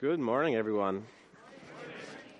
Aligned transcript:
Good 0.00 0.18
morning, 0.18 0.54
everyone. 0.54 1.04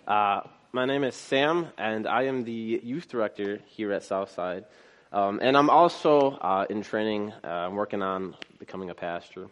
Uh, 0.09 0.41
my 0.73 0.87
name 0.87 1.05
is 1.05 1.15
Sam, 1.15 1.67
and 1.77 2.07
I 2.07 2.23
am 2.23 2.45
the 2.45 2.81
youth 2.83 3.07
director 3.11 3.61
here 3.67 3.93
at 3.93 4.03
Southside. 4.03 4.65
Um, 5.13 5.41
and 5.43 5.59
I'm 5.59 5.69
also 5.69 6.31
uh, 6.41 6.65
in 6.71 6.81
training. 6.81 7.35
Uh, 7.45 7.49
I'm 7.49 7.75
working 7.75 8.01
on 8.01 8.35
becoming 8.59 8.89
a 8.89 8.95
pastor. 8.95 9.49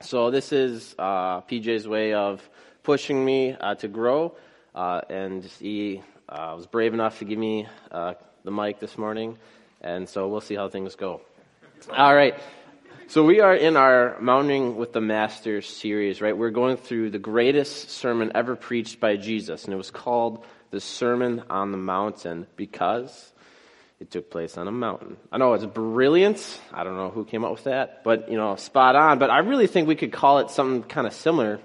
So 0.00 0.30
this 0.30 0.50
is 0.50 0.94
uh, 0.98 1.42
PJ's 1.42 1.86
way 1.86 2.14
of 2.14 2.40
pushing 2.84 3.22
me 3.22 3.52
uh, 3.52 3.74
to 3.74 3.88
grow, 3.88 4.34
uh, 4.74 5.02
and 5.10 5.44
he 5.44 6.02
was 6.30 6.66
brave 6.66 6.94
enough 6.94 7.18
to 7.18 7.26
give 7.26 7.38
me 7.38 7.68
the 7.90 8.50
mic 8.50 8.80
this 8.80 8.96
morning. 8.96 9.36
And 9.82 10.08
so 10.08 10.26
we'll 10.26 10.40
see 10.40 10.54
how 10.54 10.70
things 10.70 10.96
go. 10.96 11.20
All 11.94 12.14
right. 12.14 12.34
So 13.12 13.22
we 13.22 13.40
are 13.40 13.54
in 13.54 13.76
our 13.76 14.18
Mountaineering 14.22 14.76
with 14.76 14.94
the 14.94 15.02
Master 15.02 15.60
series, 15.60 16.22
right? 16.22 16.34
We're 16.34 16.48
going 16.48 16.78
through 16.78 17.10
the 17.10 17.18
greatest 17.18 17.90
sermon 17.90 18.32
ever 18.34 18.56
preached 18.56 19.00
by 19.00 19.16
Jesus, 19.16 19.66
and 19.66 19.74
it 19.74 19.76
was 19.76 19.90
called 19.90 20.46
the 20.70 20.80
Sermon 20.80 21.42
on 21.50 21.72
the 21.72 21.76
Mountain 21.76 22.46
because 22.56 23.34
it 24.00 24.10
took 24.10 24.30
place 24.30 24.56
on 24.56 24.66
a 24.66 24.72
mountain. 24.72 25.18
I 25.30 25.36
know 25.36 25.52
it's 25.52 25.66
brilliant. 25.66 26.58
I 26.72 26.84
don't 26.84 26.96
know 26.96 27.10
who 27.10 27.26
came 27.26 27.44
up 27.44 27.52
with 27.52 27.64
that, 27.64 28.02
but 28.02 28.30
you 28.30 28.38
know, 28.38 28.56
spot 28.56 28.96
on. 28.96 29.18
But 29.18 29.28
I 29.28 29.40
really 29.40 29.66
think 29.66 29.88
we 29.88 29.94
could 29.94 30.14
call 30.14 30.38
it 30.38 30.48
something 30.48 30.82
kind 30.82 31.06
of 31.06 31.12
similar. 31.12 31.60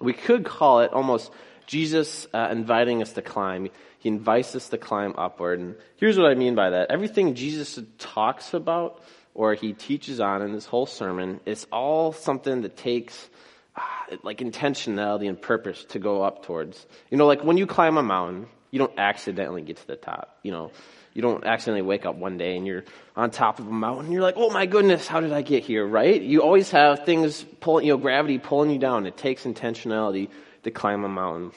We 0.00 0.12
could 0.12 0.44
call 0.44 0.80
it 0.80 0.92
almost 0.92 1.30
Jesus 1.68 2.26
uh, 2.34 2.48
inviting 2.50 3.00
us 3.00 3.12
to 3.12 3.22
climb. 3.22 3.68
He 4.00 4.08
invites 4.08 4.56
us 4.56 4.70
to 4.70 4.76
climb 4.76 5.14
upward. 5.16 5.60
And 5.60 5.76
here's 5.98 6.18
what 6.18 6.28
I 6.28 6.34
mean 6.34 6.56
by 6.56 6.70
that. 6.70 6.90
Everything 6.90 7.36
Jesus 7.36 7.78
talks 7.98 8.54
about 8.54 9.00
or 9.34 9.54
he 9.54 9.72
teaches 9.72 10.20
on 10.20 10.42
in 10.42 10.52
this 10.52 10.66
whole 10.66 10.86
sermon, 10.86 11.40
it's 11.46 11.66
all 11.72 12.12
something 12.12 12.62
that 12.62 12.76
takes 12.76 13.28
uh, 13.76 14.16
like 14.22 14.38
intentionality 14.38 15.28
and 15.28 15.40
purpose 15.40 15.84
to 15.86 15.98
go 15.98 16.22
up 16.22 16.44
towards. 16.44 16.86
You 17.10 17.16
know, 17.16 17.26
like 17.26 17.44
when 17.44 17.56
you 17.56 17.66
climb 17.66 17.96
a 17.96 18.02
mountain, 18.02 18.46
you 18.70 18.78
don't 18.78 18.98
accidentally 18.98 19.62
get 19.62 19.76
to 19.78 19.86
the 19.86 19.96
top. 19.96 20.38
You 20.42 20.52
know, 20.52 20.72
you 21.14 21.22
don't 21.22 21.44
accidentally 21.44 21.82
wake 21.82 22.06
up 22.06 22.16
one 22.16 22.38
day 22.38 22.56
and 22.56 22.66
you're 22.66 22.84
on 23.16 23.30
top 23.30 23.58
of 23.58 23.66
a 23.66 23.72
mountain. 23.72 24.06
And 24.06 24.14
you're 24.14 24.22
like, 24.22 24.36
oh 24.36 24.50
my 24.50 24.66
goodness, 24.66 25.06
how 25.06 25.20
did 25.20 25.32
I 25.32 25.42
get 25.42 25.64
here? 25.64 25.86
Right? 25.86 26.20
You 26.20 26.42
always 26.42 26.70
have 26.70 27.04
things 27.04 27.44
pulling, 27.60 27.86
you 27.86 27.92
know, 27.92 27.98
gravity 27.98 28.38
pulling 28.38 28.70
you 28.70 28.78
down. 28.78 29.06
It 29.06 29.16
takes 29.16 29.44
intentionality 29.44 30.28
to 30.62 30.70
climb 30.70 31.04
a 31.04 31.08
mountain. 31.08 31.52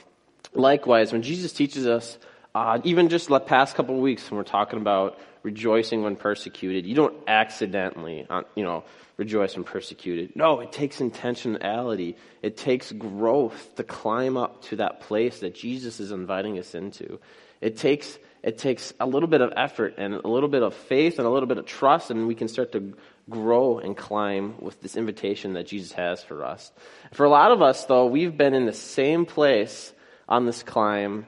Likewise, 0.54 1.12
when 1.12 1.22
Jesus 1.22 1.52
teaches 1.52 1.86
us, 1.86 2.18
uh, 2.54 2.78
even 2.84 3.08
just 3.08 3.28
the 3.28 3.40
past 3.40 3.74
couple 3.74 3.96
of 3.96 4.00
weeks 4.00 4.30
when 4.30 4.38
we're 4.38 4.44
talking 4.44 4.80
about 4.80 5.18
rejoicing 5.44 6.02
when 6.02 6.16
persecuted. 6.16 6.86
You 6.86 6.96
don't 6.96 7.14
accidentally, 7.28 8.26
uh, 8.28 8.42
you 8.56 8.64
know, 8.64 8.82
rejoice 9.16 9.54
when 9.54 9.62
persecuted. 9.62 10.34
No, 10.34 10.58
it 10.60 10.72
takes 10.72 10.96
intentionality. 10.96 12.16
It 12.42 12.56
takes 12.56 12.90
growth 12.90 13.76
to 13.76 13.84
climb 13.84 14.36
up 14.36 14.62
to 14.64 14.76
that 14.76 15.00
place 15.02 15.40
that 15.40 15.54
Jesus 15.54 16.00
is 16.00 16.10
inviting 16.10 16.58
us 16.58 16.74
into. 16.74 17.20
It 17.60 17.76
takes 17.76 18.18
it 18.42 18.58
takes 18.58 18.92
a 19.00 19.06
little 19.06 19.28
bit 19.28 19.40
of 19.40 19.54
effort 19.56 19.94
and 19.96 20.12
a 20.12 20.28
little 20.28 20.50
bit 20.50 20.62
of 20.62 20.74
faith 20.74 21.18
and 21.18 21.26
a 21.26 21.30
little 21.30 21.46
bit 21.46 21.56
of 21.56 21.64
trust, 21.64 22.10
and 22.10 22.26
we 22.26 22.34
can 22.34 22.48
start 22.48 22.72
to 22.72 22.92
grow 23.30 23.78
and 23.78 23.96
climb 23.96 24.60
with 24.60 24.82
this 24.82 24.96
invitation 24.96 25.54
that 25.54 25.66
Jesus 25.66 25.92
has 25.92 26.22
for 26.22 26.44
us. 26.44 26.70
For 27.12 27.24
a 27.24 27.30
lot 27.30 27.52
of 27.52 27.62
us, 27.62 27.86
though, 27.86 28.04
we've 28.04 28.36
been 28.36 28.52
in 28.52 28.66
the 28.66 28.74
same 28.74 29.24
place 29.24 29.94
on 30.28 30.44
this 30.44 30.62
climb 30.62 31.24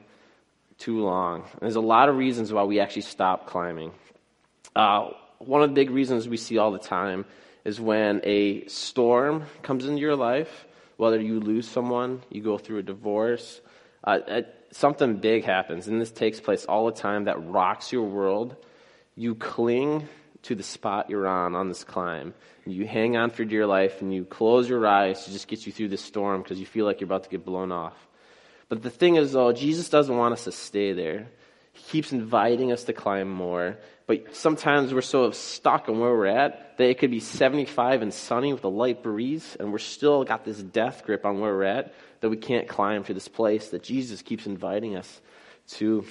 too 0.77 1.03
long. 1.03 1.43
There's 1.59 1.75
a 1.75 1.81
lot 1.81 2.09
of 2.09 2.17
reasons 2.17 2.53
why 2.53 2.63
we 2.63 2.79
actually 2.79 3.03
stop 3.03 3.47
climbing. 3.47 3.91
Uh, 4.75 5.09
one 5.39 5.63
of 5.63 5.69
the 5.69 5.73
big 5.73 5.89
reasons 5.89 6.27
we 6.27 6.37
see 6.37 6.57
all 6.57 6.71
the 6.71 6.79
time 6.79 7.25
is 7.65 7.79
when 7.79 8.21
a 8.23 8.65
storm 8.67 9.43
comes 9.61 9.85
into 9.85 9.99
your 9.99 10.15
life, 10.15 10.65
whether 10.97 11.19
you 11.19 11.39
lose 11.39 11.67
someone, 11.67 12.21
you 12.29 12.41
go 12.41 12.57
through 12.57 12.79
a 12.79 12.83
divorce, 12.83 13.61
uh, 14.03 14.41
something 14.71 15.17
big 15.17 15.43
happens, 15.43 15.87
and 15.87 15.99
this 15.99 16.11
takes 16.11 16.39
place 16.39 16.65
all 16.65 16.85
the 16.85 16.91
time 16.91 17.25
that 17.25 17.43
rocks 17.43 17.91
your 17.91 18.03
world. 18.03 18.55
You 19.15 19.35
cling 19.35 20.07
to 20.43 20.55
the 20.55 20.63
spot 20.63 21.09
you're 21.09 21.27
on 21.27 21.55
on 21.55 21.67
this 21.67 21.83
climb. 21.83 22.33
You 22.65 22.85
hang 22.85 23.17
on 23.17 23.31
for 23.31 23.43
dear 23.43 23.65
life 23.65 24.01
and 24.01 24.13
you 24.13 24.23
close 24.23 24.69
your 24.69 24.85
eyes 24.85 25.25
to 25.25 25.31
just 25.31 25.47
get 25.47 25.65
you 25.65 25.71
through 25.71 25.89
this 25.89 26.01
storm 26.01 26.41
because 26.41 26.59
you 26.59 26.65
feel 26.65 26.85
like 26.85 27.01
you're 27.01 27.07
about 27.07 27.23
to 27.23 27.29
get 27.29 27.45
blown 27.45 27.71
off. 27.71 28.06
But 28.69 28.83
the 28.83 28.89
thing 28.89 29.15
is, 29.15 29.31
though, 29.31 29.53
Jesus 29.53 29.89
doesn't 29.89 30.15
want 30.15 30.33
us 30.33 30.43
to 30.43 30.51
stay 30.51 30.93
there. 30.93 31.27
He 31.73 31.83
keeps 31.83 32.11
inviting 32.11 32.71
us 32.71 32.83
to 32.85 32.93
climb 32.93 33.29
more. 33.29 33.77
But 34.07 34.35
sometimes 34.35 34.93
we're 34.93 35.01
so 35.01 35.31
stuck 35.31 35.89
on 35.89 35.99
where 35.99 36.11
we're 36.11 36.27
at 36.27 36.77
that 36.77 36.89
it 36.89 36.97
could 36.97 37.11
be 37.11 37.19
75 37.19 38.01
and 38.01 38.13
sunny 38.13 38.53
with 38.53 38.63
a 38.63 38.69
light 38.69 39.03
breeze, 39.03 39.57
and 39.59 39.71
we're 39.71 39.77
still 39.79 40.23
got 40.23 40.45
this 40.45 40.61
death 40.61 41.03
grip 41.05 41.25
on 41.25 41.39
where 41.39 41.53
we're 41.53 41.63
at 41.63 41.93
that 42.21 42.29
we 42.29 42.37
can't 42.37 42.67
climb 42.67 43.03
to 43.03 43.13
this 43.13 43.27
place 43.27 43.69
that 43.69 43.83
Jesus 43.83 44.21
keeps 44.21 44.45
inviting 44.45 44.95
us 44.95 45.21
to. 45.67 46.05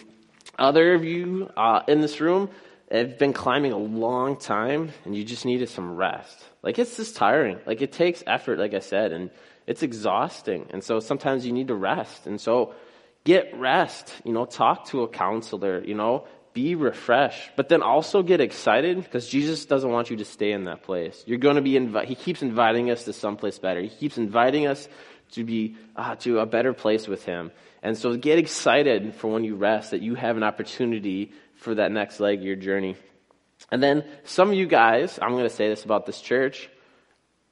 Other 0.59 0.95
of 0.95 1.05
you 1.05 1.50
uh, 1.56 1.83
in 1.89 2.00
this 2.00 2.21
room 2.21 2.50
have 2.91 3.19
been 3.19 3.33
climbing 3.33 3.72
a 3.72 3.78
long 3.78 4.37
time, 4.37 4.93
and 5.05 5.16
you 5.16 5.25
just 5.25 5.45
needed 5.45 5.69
some 5.69 5.97
rest. 5.97 6.45
Like 6.62 6.78
it's 6.78 6.97
just 6.97 7.16
tiring. 7.16 7.59
Like 7.66 7.83
it 7.83 7.93
takes 7.93 8.22
effort, 8.27 8.59
like 8.59 8.75
I 8.75 8.81
said, 8.81 9.12
and 9.12 9.31
it's 9.66 9.82
exhausting. 9.82 10.66
And 10.71 10.82
so 10.82 11.00
sometimes 11.00 11.44
you 11.44 11.53
need 11.53 11.69
to 11.69 11.75
rest. 11.75 12.27
And 12.27 12.41
so 12.41 12.75
get 13.25 13.59
rest. 13.59 14.12
You 14.25 14.32
know, 14.32 14.44
talk 14.44 14.87
to 14.87 15.03
a 15.03 15.09
counselor. 15.09 15.82
You 15.84 15.94
know, 15.94 16.27
be 16.56 16.75
refreshed, 16.75 17.50
but 17.54 17.69
then 17.69 17.82
also 17.82 18.22
get 18.22 18.41
excited 18.41 18.97
because 18.97 19.28
Jesus 19.28 19.66
doesn't 19.66 19.91
want 19.91 20.09
you 20.09 20.16
to 20.16 20.25
stay 20.25 20.53
in 20.53 20.65
that 20.65 20.82
place. 20.84 21.22
You're 21.27 21.37
going 21.37 21.56
to 21.56 21.62
be 21.62 21.72
invi- 21.72 22.06
He 22.06 22.15
keeps 22.15 22.41
inviting 22.41 22.91
us 22.91 23.04
to 23.04 23.12
someplace 23.12 23.59
better. 23.59 23.82
He 23.82 23.91
keeps 23.91 24.16
inviting 24.16 24.66
us 24.66 24.88
to 25.32 25.44
be 25.44 25.77
uh, 25.97 26.15
to 26.16 26.38
a 26.38 26.47
better 26.47 26.72
place 26.72 27.06
with 27.06 27.27
Him. 27.27 27.53
And 27.83 27.98
so 27.98 28.16
get 28.16 28.38
excited 28.38 29.15
for 29.16 29.28
when 29.28 29.44
you 29.44 29.54
rest 29.54 29.91
that 29.91 30.00
you 30.00 30.15
have 30.15 30.38
an 30.38 30.43
opportunity 30.43 31.33
for 31.56 31.75
that 31.75 31.93
next 31.93 32.21
leg 32.21 32.38
of 32.38 32.44
your 32.44 32.56
journey. 32.56 32.97
And 33.71 33.83
then 33.83 34.04
some 34.25 34.48
of 34.48 34.54
you 34.54 34.66
guys, 34.66 35.19
I'm 35.21 35.33
going 35.33 35.44
to 35.44 35.50
say 35.50 35.69
this 35.69 35.84
about 35.84 36.06
this 36.06 36.22
church, 36.22 36.71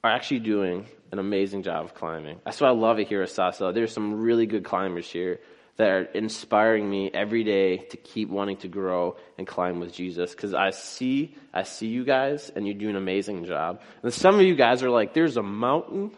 are 0.02 0.10
actually 0.10 0.40
doing 0.40 0.86
an 1.14 1.20
amazing 1.20 1.62
job 1.62 1.84
of 1.84 1.94
climbing. 1.94 2.40
That's 2.44 2.60
why 2.60 2.68
I 2.68 2.72
love 2.72 2.98
it 2.98 3.06
here 3.06 3.22
at 3.22 3.30
Sasso. 3.30 3.70
There's 3.70 3.92
some 3.92 4.20
really 4.20 4.46
good 4.46 4.64
climbers 4.64 5.08
here 5.08 5.38
that 5.76 5.88
are 5.88 6.02
inspiring 6.02 6.90
me 6.90 7.08
every 7.14 7.44
day 7.44 7.76
to 7.76 7.96
keep 7.96 8.28
wanting 8.28 8.56
to 8.58 8.68
grow 8.68 9.16
and 9.38 9.46
climb 9.46 9.78
with 9.78 9.92
Jesus. 9.92 10.32
Because 10.32 10.54
I 10.54 10.70
see, 10.70 11.36
I 11.52 11.62
see 11.62 11.86
you 11.86 12.04
guys, 12.04 12.50
and 12.54 12.66
you 12.66 12.74
do 12.74 12.90
an 12.90 12.96
amazing 12.96 13.44
job. 13.44 13.80
And 14.02 14.12
some 14.12 14.34
of 14.34 14.42
you 14.42 14.56
guys 14.56 14.82
are 14.82 14.90
like, 14.90 15.14
"There's 15.14 15.36
a 15.36 15.42
mountain." 15.42 16.10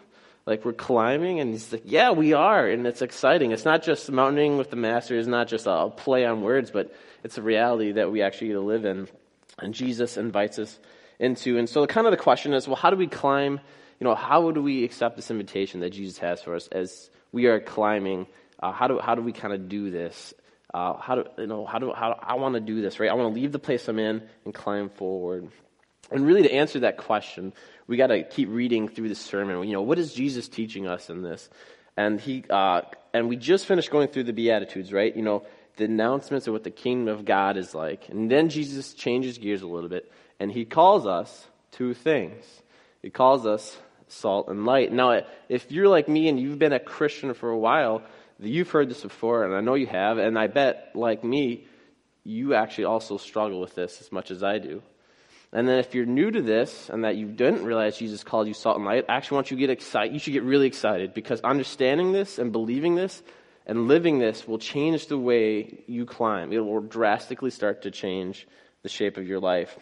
Like 0.47 0.65
we're 0.65 0.73
climbing, 0.73 1.41
and 1.41 1.51
he's 1.51 1.73
like, 1.73 1.83
"Yeah, 1.85 2.13
we 2.13 2.33
are," 2.33 2.67
and 2.67 2.87
it's 2.87 3.03
exciting. 3.03 3.51
It's 3.51 3.65
not 3.65 3.83
just 3.83 4.11
mountaineering 4.11 4.57
with 4.57 4.71
the 4.71 4.77
master; 4.77 5.19
it's 5.19 5.29
not 5.29 5.49
just 5.49 5.67
a 5.67 5.91
play 5.91 6.25
on 6.25 6.41
words, 6.41 6.71
but 6.71 6.95
it's 7.23 7.37
a 7.37 7.43
reality 7.43 7.93
that 7.93 8.11
we 8.13 8.23
actually 8.23 8.55
live 8.55 8.85
in, 8.85 9.09
and 9.59 9.75
Jesus 9.75 10.17
invites 10.17 10.59
us 10.59 10.79
into. 11.19 11.59
And 11.59 11.69
so, 11.69 11.87
kind 11.87 12.07
of 12.07 12.11
the 12.11 12.17
question 12.17 12.53
is, 12.55 12.67
well, 12.67 12.77
how 12.77 12.91
do 12.91 12.97
we 12.97 13.07
climb? 13.07 13.61
You 14.01 14.05
know, 14.05 14.15
how 14.15 14.51
do 14.51 14.63
we 14.63 14.85
accept 14.85 15.17
this 15.17 15.31
invitation 15.31 15.81
that 15.81 15.91
Jesus 15.91 16.19
has 16.19 16.43
for 16.43 16.55
us 16.55 16.69
as 16.69 17.11
we 17.33 17.47
are 17.47 17.61
climbing 17.61 18.27
uh, 18.63 18.73
how 18.73 18.89
do 18.89 18.99
how 18.99 19.15
do 19.15 19.23
we 19.23 19.33
kind 19.33 19.53
of 19.53 19.69
do 19.69 19.91
this? 19.91 20.35
Uh, 20.73 20.97
how 20.97 21.17
do 21.17 21.25
you 21.39 21.47
know 21.47 21.67
how 21.67 21.79
do 21.79 21.93
how 21.93 22.19
I 22.23 22.35
want 22.35 22.55
to 22.55 22.61
do 22.61 22.81
this 22.81 22.99
right? 22.99 23.11
I 23.11 23.15
want 23.15 23.35
to 23.35 23.41
leave 23.41 23.53
the 23.53 23.59
place 23.59 23.87
I'm 23.89 23.99
in 23.99 24.23
and 24.45 24.55
climb 24.55 24.89
forward. 24.91 25.49
And 26.11 26.25
really, 26.25 26.43
to 26.43 26.53
answer 26.53 26.81
that 26.81 26.99
question, 26.99 27.53
we 27.89 27.97
got 27.97 28.09
to 28.09 28.23
keep 28.23 28.49
reading 28.49 28.89
through 28.89 29.09
the 29.09 29.15
sermon. 29.17 29.67
You 29.67 29.73
know, 29.73 29.83
what 29.83 29.99
is 29.99 30.15
Jesus 30.15 30.49
teaching 30.49 30.87
us 30.87 31.11
in 31.11 31.23
this? 31.23 31.51
And 31.97 32.21
he 32.21 32.45
uh, 32.49 32.83
and 33.13 33.29
we 33.29 33.37
just 33.37 33.67
finished 33.67 33.91
going 33.91 34.09
through 34.09 34.25
the 34.25 34.33
Beatitudes, 34.33 34.93
right? 34.93 35.15
You 35.15 35.23
know, 35.23 35.45
the 35.77 35.85
announcements 35.85 36.47
of 36.47 36.53
what 36.53 36.65
the 36.65 36.71
kingdom 36.71 37.15
of 37.15 37.25
God 37.25 37.57
is 37.57 37.75
like. 37.75 38.09
And 38.09 38.31
then 38.31 38.49
Jesus 38.49 38.95
changes 38.95 39.39
gears 39.39 39.63
a 39.63 39.67
little 39.67 39.91
bit, 39.91 40.11
and 40.39 40.51
he 40.51 40.65
calls 40.65 41.07
us 41.07 41.47
two 41.73 41.95
things. 41.95 42.45
He 43.03 43.11
calls 43.11 43.47
us 43.47 43.77
salt 44.09 44.49
and 44.49 44.65
light. 44.65 44.93
Now, 44.93 45.23
if 45.49 45.71
you're 45.71 45.89
like 45.89 46.09
me 46.09 46.29
and 46.29 46.39
you've 46.39 46.59
been 46.59 46.73
a 46.73 46.81
Christian 46.81 47.35
for 47.35 47.51
a 47.51 47.59
while, 47.59 48.03
You've 48.39 48.71
heard 48.71 48.91
this 48.91 49.03
before, 49.03 49.45
and 49.45 49.55
I 49.55 49.61
know 49.61 49.75
you 49.75 49.87
have, 49.87 50.19
and 50.19 50.39
I 50.39 50.47
bet, 50.47 50.91
like 50.95 51.25
me, 51.25 51.67
you 52.23 52.55
actually 52.55 52.85
also 52.85 53.17
struggle 53.17 53.61
with 53.61 53.75
this 53.75 54.01
as 54.01 54.13
much 54.13 54.31
as 54.31 54.43
I 54.43 54.59
do. 54.59 54.83
And 55.53 55.67
then 55.67 55.79
if 55.79 55.95
you're 55.95 56.05
new 56.05 56.31
to 56.31 56.43
this 56.43 56.91
and 56.91 57.05
that 57.05 57.17
you 57.17 57.29
didn't 57.29 57.65
realize 57.65 57.97
Jesus 57.97 58.25
called 58.25 58.47
you 58.47 58.53
salt 58.53 58.77
and 58.77 58.85
light, 58.85 59.07
I 59.09 59.15
actually 59.15 59.37
want 59.37 59.51
you 59.51 59.57
to 59.57 59.61
get 59.61 59.71
excited. 59.71 60.13
You 60.13 60.19
should 60.19 60.35
get 60.35 60.43
really 60.43 60.67
excited 60.67 61.15
because 61.15 61.41
understanding 61.41 62.13
this 62.13 62.39
and 62.39 62.53
believing 62.53 62.95
this 62.95 63.23
and 63.65 63.89
living 63.89 64.19
this 64.19 64.47
will 64.47 64.59
change 64.59 65.07
the 65.07 65.17
way 65.17 65.85
you 65.87 66.05
climb. 66.05 66.53
It 66.53 66.59
will 66.59 66.81
drastically 66.81 67.51
start 67.51 67.83
to 67.83 67.91
change 67.91 68.47
the 68.83 68.89
shape 68.89 69.17
of 69.17 69.27
your 69.27 69.41
life. 69.41 69.79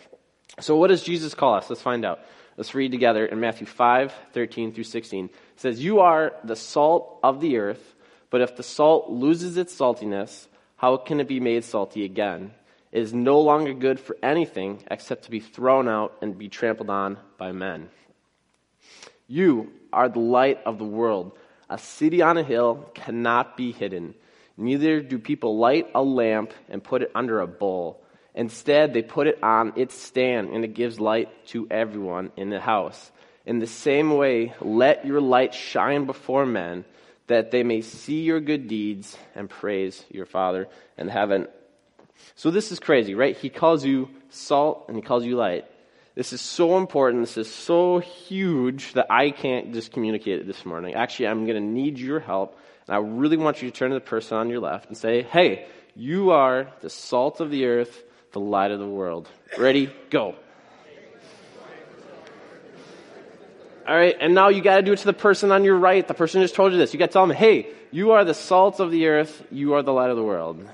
So 0.61 0.77
what 0.77 0.89
does 0.89 1.03
Jesus 1.03 1.35
call 1.35 1.55
us? 1.55 1.69
Let's 1.69 1.83
find 1.83 2.05
out. 2.05 2.21
Let's 2.57 2.75
read 2.75 2.93
together 2.93 3.27
in 3.27 3.41
Matthew 3.41 3.67
5, 3.67 4.15
13 4.33 4.73
through 4.73 4.85
16. 4.85 5.25
It 5.27 5.33
says, 5.57 5.83
You 5.83 6.01
are 6.01 6.33
the 6.45 6.57
salt 6.57 7.19
of 7.23 7.41
the 7.41 7.59
earth. 7.59 7.95
But 8.31 8.41
if 8.41 8.57
the 8.57 8.63
salt 8.63 9.11
loses 9.11 9.57
its 9.57 9.75
saltiness, 9.75 10.47
how 10.77 10.97
can 10.97 11.21
it 11.21 11.29
be 11.29 11.41
made 11.41 11.65
salty 11.65 12.05
again? 12.05 12.53
It 12.93 13.03
is 13.03 13.13
no 13.13 13.41
longer 13.41 13.75
good 13.75 13.99
for 13.99 14.17
anything 14.23 14.83
except 14.91 15.25
to 15.25 15.31
be 15.31 15.41
thrown 15.41 15.89
out 15.89 16.17
and 16.23 16.39
be 16.39 16.49
trampled 16.49 16.91
on 16.91 17.19
by 17.39 17.53
men. 17.53 17.89
You 19.27 19.73
are 19.93 20.09
the 20.09 20.21
light 20.21 20.61
of 20.65 20.79
the 20.79 20.85
world. 20.85 21.33
A 21.71 21.79
city 21.79 22.23
on 22.23 22.37
a 22.37 22.45
hill 22.45 22.89
cannot 22.95 23.57
be 23.57 23.73
hidden. 23.73 24.15
Neither 24.57 25.01
do 25.01 25.19
people 25.19 25.59
light 25.59 25.89
a 25.95 26.03
lamp 26.03 26.53
and 26.69 26.85
put 26.85 27.03
it 27.03 27.11
under 27.15 27.41
a 27.41 27.47
bowl. 27.47 28.04
Instead, 28.35 28.93
they 28.93 29.03
put 29.03 29.27
it 29.27 29.43
on 29.43 29.73
its 29.77 29.95
stand, 29.95 30.51
and 30.51 30.65
it 30.65 30.75
gives 30.75 30.99
light 30.99 31.29
to 31.47 31.69
everyone 31.71 32.33
in 32.37 32.51
the 32.51 32.61
house. 32.61 33.13
In 33.47 33.59
the 33.59 33.67
same 33.67 34.17
way, 34.17 34.55
let 34.61 35.07
your 35.07 35.21
light 35.21 35.55
shine 35.55 36.07
before 36.07 36.47
men, 36.47 36.85
that 37.27 37.51
they 37.51 37.63
may 37.63 37.81
see 37.81 38.23
your 38.23 38.41
good 38.41 38.69
deeds 38.69 39.17
and 39.35 39.49
praise 39.49 40.05
your 40.11 40.27
Father 40.27 40.69
in 40.99 41.09
heaven. 41.09 41.47
So 42.35 42.51
this 42.51 42.73
is 42.73 42.81
crazy, 42.81 43.15
right? 43.15 43.37
He 43.37 43.49
calls 43.51 43.85
you 43.85 44.09
salt 44.31 44.87
and 44.89 44.97
he 44.97 45.03
calls 45.03 45.25
you 45.25 45.37
light. 45.37 45.67
This 46.15 46.33
is 46.33 46.41
so 46.41 46.77
important. 46.77 47.23
This 47.23 47.37
is 47.37 47.53
so 47.53 47.99
huge 47.99 48.93
that 48.93 49.07
I 49.11 49.31
can't 49.31 49.73
just 49.73 49.93
communicate 49.93 50.41
it 50.41 50.47
this 50.47 50.65
morning. 50.65 50.95
Actually, 50.95 51.29
I'm 51.29 51.45
going 51.45 51.57
to 51.57 51.69
need 51.69 51.99
your 51.99 52.21
help. 52.21 52.59
And 52.87 52.95
I 52.95 52.99
really 52.99 53.37
want 53.37 53.63
you 53.63 53.71
to 53.71 53.77
turn 53.77 53.91
to 53.91 53.95
the 53.95 54.01
person 54.01 54.37
on 54.37 54.49
your 54.49 54.61
left 54.61 54.89
and 54.89 54.97
say, 54.97 55.23
Hey, 55.23 55.67
you 55.97 56.31
are 56.31 56.69
the 56.81 56.91
salt 56.91 57.41
of 57.41 57.51
the 57.51 57.67
earth, 57.67 58.05
the 58.35 58.41
light 58.41 58.71
of 58.71 58.79
the 58.79 58.87
world. 58.87 59.29
Ready? 59.57 59.91
Go. 60.11 60.35
All 63.87 63.97
right, 63.97 64.17
and 64.19 64.35
now 64.35 64.49
you 64.49 64.61
got 64.61 64.77
to 64.77 64.83
do 64.83 64.93
it 64.93 64.99
to 64.99 65.07
the 65.07 65.13
person 65.13 65.53
on 65.53 65.63
your 65.63 65.77
right. 65.77 66.07
The 66.07 66.15
person 66.15 66.43
just 66.43 66.55
told 66.55 66.73
you 66.73 66.79
this. 66.79 66.93
You 66.93 66.99
got 66.99 67.07
to 67.07 67.13
tell 67.13 67.27
them, 67.27 67.37
hey, 67.37 67.69
you 67.91 68.13
are 68.13 68.25
the 68.25 68.35
salt 68.35 68.81
of 68.81 68.91
the 68.91 69.07
earth, 69.07 69.45
you 69.51 69.75
are 69.75 69.83
the 69.83 69.93
light 69.93 70.11
of 70.11 70.17
the 70.17 70.23
world. 70.23 70.67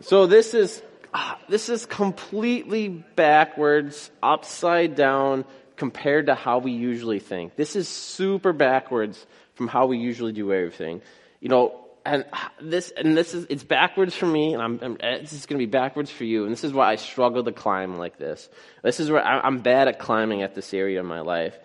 So 0.00 0.26
this 0.26 0.54
is 0.54 0.82
ah, 1.12 1.38
this 1.48 1.68
is 1.68 1.86
completely 1.86 2.88
backwards, 2.88 4.10
upside 4.22 4.96
down 4.96 5.44
compared 5.76 6.26
to 6.26 6.34
how 6.34 6.58
we 6.58 6.72
usually 6.72 7.20
think. 7.20 7.54
This 7.54 7.76
is 7.76 7.86
super 7.86 8.52
backwards 8.52 9.24
from 9.54 9.68
how 9.68 9.86
we 9.86 9.98
usually 9.98 10.32
do 10.32 10.52
everything. 10.52 11.02
You 11.40 11.48
know, 11.48 11.80
and 12.04 12.24
this 12.60 12.92
and 12.96 13.16
this 13.16 13.34
is 13.34 13.46
it's 13.50 13.64
backwards 13.64 14.14
for 14.14 14.26
me, 14.26 14.54
and 14.54 14.62
I'm, 14.62 14.78
I'm 14.82 14.96
this 14.96 15.32
is 15.32 15.46
going 15.46 15.58
to 15.58 15.66
be 15.66 15.70
backwards 15.70 16.10
for 16.10 16.24
you. 16.24 16.44
And 16.44 16.52
this 16.52 16.64
is 16.64 16.72
why 16.72 16.92
I 16.92 16.96
struggle 16.96 17.44
to 17.44 17.52
climb 17.52 17.98
like 17.98 18.18
this. 18.18 18.48
This 18.82 19.00
is 19.00 19.10
where 19.10 19.24
I, 19.24 19.46
am 19.46 19.58
bad 19.58 19.88
at 19.88 19.98
climbing 19.98 20.42
at 20.42 20.54
this 20.54 20.72
area 20.72 21.00
of 21.00 21.06
my 21.06 21.20
life. 21.20 21.58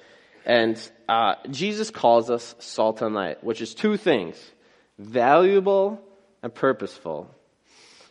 And 0.46 0.80
uh, 1.10 1.36
Jesus 1.50 1.90
calls 1.90 2.30
us 2.30 2.56
salt 2.60 3.02
and 3.02 3.16
light, 3.16 3.44
which 3.44 3.62
is 3.62 3.74
two 3.74 3.98
things: 3.98 4.38
valuable 4.98 6.02
and 6.44 6.54
purposeful. 6.54 7.34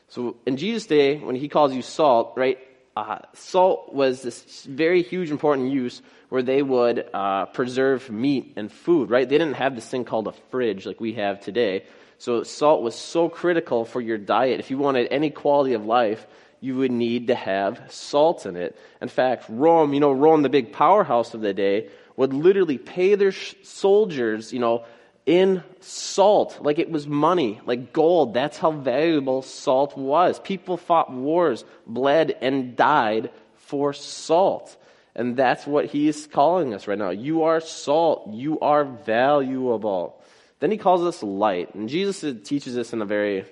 So 0.08 0.36
in 0.46 0.56
Jesus' 0.56 0.86
day, 0.86 1.18
when 1.18 1.36
he 1.36 1.48
calls 1.48 1.74
you 1.74 1.82
salt, 1.82 2.34
right, 2.36 2.58
uh, 2.96 3.18
salt 3.34 3.92
was 3.92 4.22
this 4.22 4.64
very 4.64 5.02
huge, 5.02 5.30
important 5.30 5.72
use 5.72 6.00
where 6.28 6.42
they 6.42 6.62
would 6.62 7.08
uh, 7.12 7.46
preserve 7.46 8.10
meat 8.10 8.52
and 8.56 8.70
food, 8.70 9.10
right? 9.10 9.28
They 9.28 9.38
didn't 9.38 9.56
have 9.56 9.74
this 9.74 9.88
thing 9.88 10.04
called 10.04 10.28
a 10.28 10.32
fridge 10.50 10.86
like 10.86 11.00
we 11.00 11.14
have 11.14 11.40
today. 11.40 11.84
So 12.18 12.42
salt 12.44 12.82
was 12.82 12.94
so 12.94 13.28
critical 13.28 13.84
for 13.84 14.00
your 14.00 14.18
diet. 14.18 14.60
If 14.60 14.70
you 14.70 14.78
wanted 14.78 15.08
any 15.10 15.30
quality 15.30 15.74
of 15.74 15.84
life, 15.84 16.26
you 16.60 16.76
would 16.76 16.92
need 16.92 17.26
to 17.26 17.34
have 17.34 17.80
salt 17.88 18.46
in 18.46 18.56
it. 18.56 18.76
In 19.02 19.08
fact, 19.08 19.44
Rome, 19.48 19.92
you 19.92 20.00
know, 20.00 20.12
Rome, 20.12 20.42
the 20.42 20.48
big 20.48 20.72
powerhouse 20.72 21.34
of 21.34 21.40
the 21.40 21.52
day, 21.52 21.88
would 22.16 22.32
literally 22.32 22.78
pay 22.78 23.16
their 23.16 23.32
soldiers, 23.32 24.52
you 24.52 24.60
know, 24.60 24.84
in 25.26 25.62
salt, 25.80 26.58
like 26.60 26.78
it 26.78 26.90
was 26.90 27.06
money, 27.06 27.60
like 27.64 27.92
gold. 27.92 28.34
That's 28.34 28.58
how 28.58 28.72
valuable 28.72 29.42
salt 29.42 29.96
was. 29.96 30.38
People 30.40 30.76
fought 30.76 31.12
wars, 31.12 31.64
bled, 31.86 32.36
and 32.40 32.76
died 32.76 33.30
for 33.56 33.92
salt. 33.92 34.76
And 35.14 35.36
that's 35.36 35.66
what 35.66 35.86
he's 35.86 36.26
calling 36.26 36.74
us 36.74 36.86
right 36.86 36.98
now. 36.98 37.10
You 37.10 37.44
are 37.44 37.60
salt. 37.60 38.32
You 38.32 38.60
are 38.60 38.84
valuable. 38.84 40.20
Then 40.60 40.70
he 40.70 40.76
calls 40.76 41.02
us 41.02 41.22
light. 41.22 41.74
And 41.74 41.88
Jesus 41.88 42.20
teaches 42.46 42.74
this 42.74 42.92
in 42.92 43.00
a 43.00 43.06
very 43.06 43.44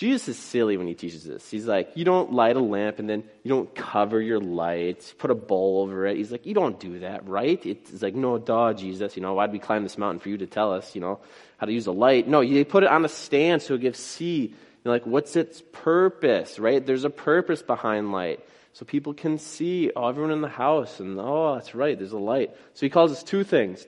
Jesus 0.00 0.28
is 0.28 0.38
silly 0.38 0.78
when 0.78 0.86
he 0.86 0.94
teaches 0.94 1.24
this. 1.24 1.50
He's 1.50 1.66
like, 1.66 1.90
you 1.94 2.06
don't 2.06 2.32
light 2.32 2.56
a 2.56 2.60
lamp 2.60 3.00
and 3.00 3.06
then 3.06 3.22
you 3.42 3.50
don't 3.50 3.74
cover 3.74 4.18
your 4.18 4.40
light, 4.40 5.12
put 5.18 5.30
a 5.30 5.34
bowl 5.34 5.82
over 5.82 6.06
it. 6.06 6.16
He's 6.16 6.32
like, 6.32 6.46
you 6.46 6.54
don't 6.54 6.80
do 6.80 7.00
that, 7.00 7.28
right? 7.28 7.60
It's 7.66 8.00
like, 8.00 8.14
no, 8.14 8.38
duh, 8.38 8.72
Jesus. 8.72 9.14
You 9.14 9.20
know, 9.20 9.34
why'd 9.34 9.52
we 9.52 9.58
climb 9.58 9.82
this 9.82 9.98
mountain 9.98 10.18
for 10.18 10.30
you 10.30 10.38
to 10.38 10.46
tell 10.46 10.72
us, 10.72 10.94
you 10.94 11.02
know, 11.02 11.20
how 11.58 11.66
to 11.66 11.72
use 11.74 11.86
a 11.86 11.92
light? 11.92 12.26
No, 12.26 12.40
you 12.40 12.64
put 12.64 12.82
it 12.82 12.88
on 12.88 13.04
a 13.04 13.10
stand 13.10 13.60
so 13.60 13.74
it 13.74 13.82
gives 13.82 13.98
see. 13.98 14.54
You're 14.84 14.94
like, 14.94 15.04
what's 15.04 15.36
its 15.36 15.62
purpose, 15.70 16.58
right? 16.58 16.86
There's 16.86 17.04
a 17.04 17.10
purpose 17.10 17.60
behind 17.60 18.10
light. 18.10 18.40
So 18.72 18.86
people 18.86 19.12
can 19.12 19.36
see, 19.36 19.92
oh, 19.94 20.08
everyone 20.08 20.32
in 20.32 20.40
the 20.40 20.48
house, 20.48 21.00
and 21.00 21.20
oh, 21.20 21.56
that's 21.56 21.74
right, 21.74 21.98
there's 21.98 22.12
a 22.12 22.18
light. 22.18 22.56
So 22.72 22.86
he 22.86 22.88
calls 22.88 23.12
us 23.12 23.22
two 23.22 23.44
things. 23.44 23.86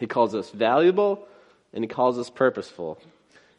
He 0.00 0.06
calls 0.06 0.34
us 0.34 0.48
valuable, 0.48 1.28
and 1.74 1.84
he 1.84 1.88
calls 1.88 2.18
us 2.18 2.30
purposeful. 2.30 2.98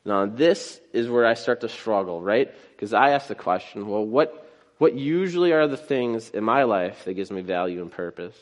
Now, 0.05 0.25
this 0.25 0.81
is 0.91 1.09
where 1.09 1.25
I 1.25 1.33
start 1.33 1.61
to 1.61 1.69
struggle, 1.69 2.21
right? 2.21 2.51
Because 2.71 2.93
I 2.93 3.11
ask 3.11 3.27
the 3.27 3.35
question, 3.35 3.87
well, 3.87 4.05
what, 4.05 4.49
what 4.77 4.95
usually 4.95 5.53
are 5.53 5.67
the 5.67 5.77
things 5.77 6.29
in 6.29 6.43
my 6.43 6.63
life 6.63 7.05
that 7.05 7.13
gives 7.13 7.31
me 7.31 7.41
value 7.41 7.81
and 7.81 7.91
purpose? 7.91 8.35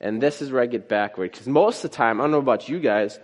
And 0.00 0.22
this 0.22 0.42
is 0.42 0.52
where 0.52 0.62
I 0.62 0.66
get 0.66 0.88
backward. 0.88 1.32
Because 1.32 1.48
most 1.48 1.84
of 1.84 1.90
the 1.90 1.96
time, 1.96 2.20
I 2.20 2.24
don't 2.24 2.30
know 2.30 2.38
about 2.38 2.68
you 2.68 2.78
guys, 2.78 3.18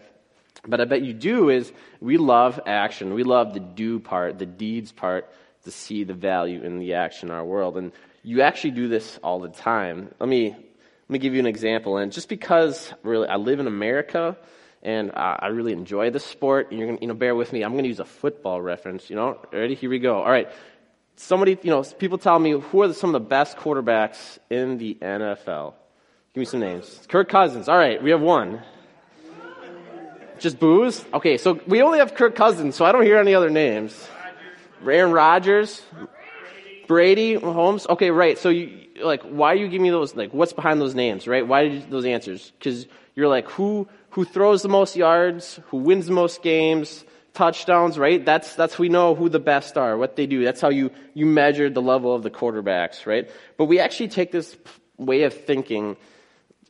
but 0.67 0.81
I 0.81 0.85
bet 0.87 1.03
you 1.03 1.13
do, 1.13 1.51
is 1.51 1.73
we 2.01 2.17
love 2.17 2.61
action. 2.67 3.15
We 3.15 3.23
love 3.23 3.55
the 3.55 3.61
do 3.61 4.01
part, 4.01 4.39
the 4.39 4.47
deeds 4.47 4.91
part, 4.91 5.31
to 5.65 5.71
see 5.71 6.05
the 6.05 6.15
value 6.15 6.63
in 6.63 6.79
the 6.79 6.95
action 6.95 7.29
in 7.29 7.35
our 7.35 7.45
world. 7.45 7.77
And 7.77 7.93
you 8.23 8.43
actually 8.43 8.73
do 8.73 8.89
this 8.89 9.19
all 9.23 9.39
the 9.39 9.49
time. 9.49 10.13
Let 10.19 10.29
me, 10.29 10.51
let 10.51 11.11
me 11.11 11.19
give 11.19 11.35
you 11.35 11.41
an 11.41 11.47
example. 11.47 11.97
And 11.97 12.11
just 12.11 12.29
because 12.29 12.93
really 13.05 13.29
I 13.29 13.37
live 13.37 13.61
in 13.61 13.67
America, 13.67 14.37
and 14.83 15.11
uh, 15.11 15.37
I 15.41 15.49
really 15.49 15.73
enjoy 15.73 16.11
the 16.11 16.21
sport. 16.21 16.71
And 16.71 16.79
you're 16.79 16.89
gonna, 16.89 16.99
you 17.01 17.09
know, 17.09 17.15
bear 17.15 17.35
with 17.35 17.53
me. 17.53 17.63
I'm 17.63 17.73
going 17.73 17.85
to 17.85 17.89
use 17.89 18.01
a 18.01 18.05
football 18.05 18.61
reference. 18.61 19.11
You 19.11 19.17
know, 19.17 19.39
ready? 19.53 19.75
Here 19.75 19.91
we 19.91 19.99
go. 19.99 20.19
All 20.23 20.31
right. 20.31 20.49
Somebody, 21.17 21.59
you 21.63 21.71
know, 21.71 21.83
people 21.83 22.19
tell 22.19 22.39
me 22.39 22.53
who 22.53 22.83
are 22.83 22.93
some 22.93 23.15
of 23.15 23.21
the 23.21 23.29
best 23.29 23.57
quarterbacks 23.57 24.39
in 24.51 24.79
the 24.79 24.97
NFL. 25.01 25.75
Give 26.33 26.43
me 26.43 26.45
some 26.45 26.61
names. 26.61 27.01
Kirk 27.09 27.29
Cousins. 27.29 27.69
All 27.69 27.77
right, 27.77 28.01
we 28.01 28.11
have 28.11 28.21
one. 28.21 28.63
Just 30.39 30.61
booze? 30.61 31.05
Okay, 31.13 31.37
so 31.37 31.61
we 31.67 31.83
only 31.83 31.99
have 31.99 32.15
Kirk 32.15 32.37
Cousins, 32.37 32.77
so 32.77 32.85
I 32.85 32.93
don't 32.93 33.03
hear 33.03 33.19
any 33.19 33.35
other 33.35 33.51
names. 33.51 34.09
Aaron 34.87 35.11
Rodgers, 35.11 35.83
Brady, 36.87 37.35
Holmes. 37.35 37.87
Okay, 37.89 38.13
right. 38.13 38.39
So 38.39 38.49
you 38.51 38.87
like, 39.01 39.23
why 39.23 39.53
are 39.53 39.57
you 39.57 39.67
giving 39.67 39.83
me 39.83 39.91
those? 39.91 40.15
Like, 40.15 40.33
what's 40.33 40.53
behind 40.53 40.81
those 40.81 40.95
names, 40.95 41.27
right? 41.27 41.47
Why 41.47 41.65
did 41.65 41.73
you, 41.73 41.83
those 41.91 42.05
answers? 42.05 42.53
Because 42.59 42.87
you're 43.17 43.29
like, 43.29 43.49
who 43.51 43.89
who 44.11 44.25
throws 44.25 44.63
the 44.63 44.69
most 44.69 44.97
yards, 44.97 45.61
who 45.69 45.79
wins 45.79 46.07
the 46.07 46.13
most 46.13 46.43
games, 46.43 47.05
touchdowns, 47.35 47.99
right? 47.99 48.25
That's, 48.25 48.55
that's, 48.55 48.79
we 48.79 48.89
know 48.89 49.15
who 49.15 49.29
the 49.29 49.39
best 49.39 49.77
are, 49.77 49.97
what 49.97 50.17
they 50.17 50.27
do. 50.27 50.45
That's 50.45 50.61
how 50.61 50.71
you, 50.71 50.91
you 51.15 51.27
measure 51.27 51.71
the 51.71 51.83
level 51.83 52.15
of 52.15 52.23
the 52.23 52.31
quarterbacks, 52.31 53.07
right? 53.07 53.31
But 53.57 53.67
we 53.67 53.79
actually 53.79 54.09
take 54.09 54.33
this 54.33 54.57
way 54.97 55.23
of 55.23 55.35
thinking 55.35 55.97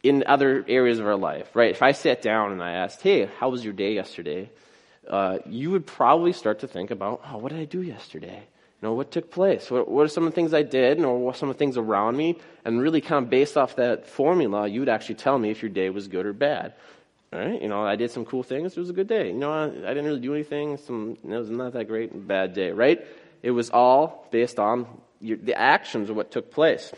in 0.02 0.24
other 0.26 0.64
areas 0.68 0.98
of 0.98 1.06
our 1.06 1.16
life, 1.16 1.56
right? 1.56 1.70
If 1.70 1.82
I 1.82 1.92
sat 1.92 2.22
down 2.22 2.52
and 2.52 2.62
I 2.62 2.72
asked, 2.72 3.02
hey, 3.02 3.30
how 3.38 3.48
was 3.48 3.64
your 3.64 3.72
day 3.72 3.94
yesterday? 3.94 4.50
Uh, 5.08 5.38
you 5.46 5.70
would 5.70 5.86
probably 5.86 6.32
start 6.32 6.60
to 6.60 6.68
think 6.68 6.90
about, 6.90 7.22
oh, 7.26 7.38
what 7.38 7.50
did 7.50 7.60
I 7.60 7.64
do 7.64 7.82
yesterday? 7.82 8.36
You 8.36 8.88
know, 8.88 8.94
what 8.94 9.10
took 9.10 9.30
place? 9.30 9.70
What, 9.70 9.88
what 9.88 10.04
are 10.04 10.08
some 10.08 10.24
of 10.24 10.32
the 10.32 10.34
things 10.34 10.54
I 10.54 10.62
did, 10.62 11.00
or 11.00 11.18
what 11.18 11.36
some 11.36 11.48
of 11.48 11.56
the 11.56 11.58
things 11.58 11.76
around 11.76 12.16
me? 12.16 12.38
And 12.64 12.80
really, 12.80 13.00
kind 13.00 13.24
of 13.24 13.30
based 13.30 13.56
off 13.56 13.74
that 13.76 14.06
formula, 14.06 14.68
you 14.68 14.80
would 14.80 14.88
actually 14.88 15.16
tell 15.16 15.38
me 15.38 15.50
if 15.50 15.62
your 15.62 15.70
day 15.70 15.90
was 15.90 16.06
good 16.06 16.26
or 16.26 16.32
bad. 16.32 16.74
All 17.30 17.38
right, 17.38 17.60
you 17.60 17.68
know, 17.68 17.84
I 17.84 17.96
did 17.96 18.10
some 18.10 18.24
cool 18.24 18.42
things. 18.42 18.76
It 18.76 18.80
was 18.80 18.88
a 18.88 18.94
good 18.94 19.06
day. 19.06 19.28
You 19.28 19.34
know, 19.34 19.52
I, 19.52 19.64
I 19.64 19.68
didn't 19.68 20.06
really 20.06 20.20
do 20.20 20.34
anything. 20.34 20.78
Some, 20.78 21.18
it 21.22 21.28
was 21.28 21.50
not 21.50 21.74
that 21.74 21.86
great. 21.86 22.26
Bad 22.26 22.54
day, 22.54 22.70
right? 22.70 23.04
It 23.42 23.50
was 23.50 23.68
all 23.68 24.26
based 24.30 24.58
on 24.58 24.86
your, 25.20 25.36
the 25.36 25.54
actions 25.54 26.08
of 26.08 26.16
what 26.16 26.30
took 26.30 26.50
place. 26.50 26.90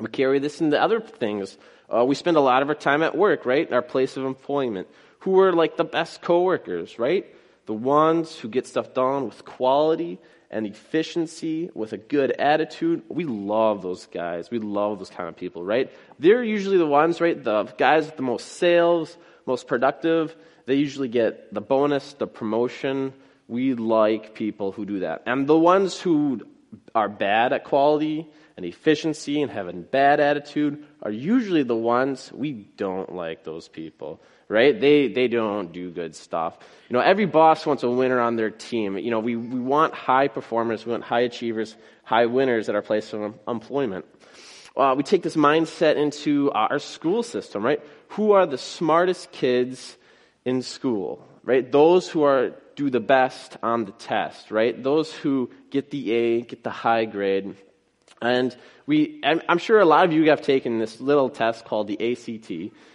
We 0.00 0.08
carry 0.08 0.38
this 0.38 0.60
into 0.60 0.80
other 0.80 1.00
things. 1.00 1.58
Uh, 1.92 2.04
we 2.04 2.14
spend 2.14 2.36
a 2.36 2.40
lot 2.40 2.62
of 2.62 2.68
our 2.68 2.76
time 2.76 3.02
at 3.02 3.16
work, 3.16 3.46
right? 3.46 3.70
Our 3.72 3.82
place 3.82 4.16
of 4.16 4.24
employment. 4.24 4.86
Who 5.20 5.40
are 5.40 5.52
like 5.52 5.76
the 5.76 5.84
best 5.84 6.22
coworkers, 6.22 6.98
right? 6.98 7.26
The 7.66 7.74
ones 7.74 8.36
who 8.36 8.48
get 8.48 8.66
stuff 8.66 8.94
done 8.94 9.24
with 9.24 9.44
quality 9.44 10.18
and 10.50 10.66
efficiency, 10.66 11.70
with 11.74 11.92
a 11.92 11.98
good 11.98 12.30
attitude. 12.32 13.02
We 13.08 13.24
love 13.24 13.82
those 13.82 14.06
guys. 14.06 14.50
We 14.50 14.58
love 14.58 14.98
those 14.98 15.10
kind 15.10 15.28
of 15.28 15.36
people, 15.36 15.62
right? 15.62 15.92
They're 16.18 16.42
usually 16.42 16.78
the 16.78 16.86
ones, 16.86 17.20
right? 17.20 17.42
The 17.42 17.64
guys 17.76 18.06
with 18.06 18.16
the 18.16 18.22
most 18.22 18.52
sales, 18.52 19.16
most 19.46 19.66
productive, 19.66 20.34
they 20.66 20.74
usually 20.74 21.08
get 21.08 21.52
the 21.52 21.60
bonus, 21.60 22.12
the 22.14 22.26
promotion. 22.26 23.12
We 23.46 23.74
like 23.74 24.34
people 24.34 24.72
who 24.72 24.84
do 24.84 25.00
that. 25.00 25.22
And 25.26 25.46
the 25.46 25.58
ones 25.58 25.98
who 26.00 26.42
are 26.94 27.08
bad 27.08 27.52
at 27.52 27.64
quality 27.64 28.28
and 28.58 28.66
efficiency 28.66 29.40
and 29.40 29.52
have 29.52 29.68
a 29.68 29.72
bad 29.72 30.18
attitude 30.18 30.84
are 31.02 31.12
usually 31.12 31.62
the 31.62 31.76
ones 31.76 32.32
we 32.34 32.52
don't 32.76 33.14
like 33.14 33.44
those 33.44 33.68
people 33.68 34.20
right 34.48 34.80
they 34.80 35.06
they 35.06 35.28
don't 35.28 35.72
do 35.72 35.92
good 35.92 36.16
stuff 36.16 36.58
you 36.88 36.94
know 36.94 37.00
every 37.00 37.24
boss 37.24 37.64
wants 37.64 37.84
a 37.84 37.88
winner 37.88 38.18
on 38.18 38.34
their 38.34 38.50
team 38.50 38.98
you 38.98 39.12
know 39.12 39.20
we, 39.20 39.36
we 39.36 39.60
want 39.60 39.94
high 39.94 40.26
performers 40.26 40.84
we 40.84 40.90
want 40.90 41.04
high 41.04 41.20
achievers 41.20 41.76
high 42.02 42.26
winners 42.26 42.68
at 42.68 42.74
our 42.74 42.82
place 42.82 43.12
of 43.12 43.32
employment 43.46 44.04
uh, 44.76 44.94
we 44.96 45.02
take 45.02 45.22
this 45.22 45.36
mindset 45.36 45.96
into 45.96 46.52
our 46.52 46.78
school 46.78 47.24
system, 47.24 47.64
right? 47.64 47.82
Who 48.10 48.30
are 48.32 48.46
the 48.46 48.58
smartest 48.58 49.32
kids 49.32 49.96
in 50.44 50.62
school, 50.62 51.26
right? 51.42 51.70
Those 51.70 52.08
who 52.08 52.22
are 52.22 52.54
do 52.76 52.88
the 52.88 53.00
best 53.00 53.56
on 53.60 53.86
the 53.86 53.92
test, 53.92 54.52
right? 54.52 54.80
Those 54.80 55.12
who 55.12 55.50
get 55.70 55.90
the 55.90 56.12
A, 56.12 56.42
get 56.42 56.62
the 56.62 56.70
high 56.70 57.06
grade. 57.06 57.56
And 58.20 58.56
we, 58.86 59.20
I'm 59.22 59.58
sure 59.58 59.78
a 59.78 59.84
lot 59.84 60.04
of 60.04 60.12
you 60.12 60.30
have 60.30 60.42
taken 60.42 60.78
this 60.78 61.00
little 61.00 61.30
test 61.30 61.64
called 61.64 61.86
the 61.86 62.12
ACT. 62.12 62.50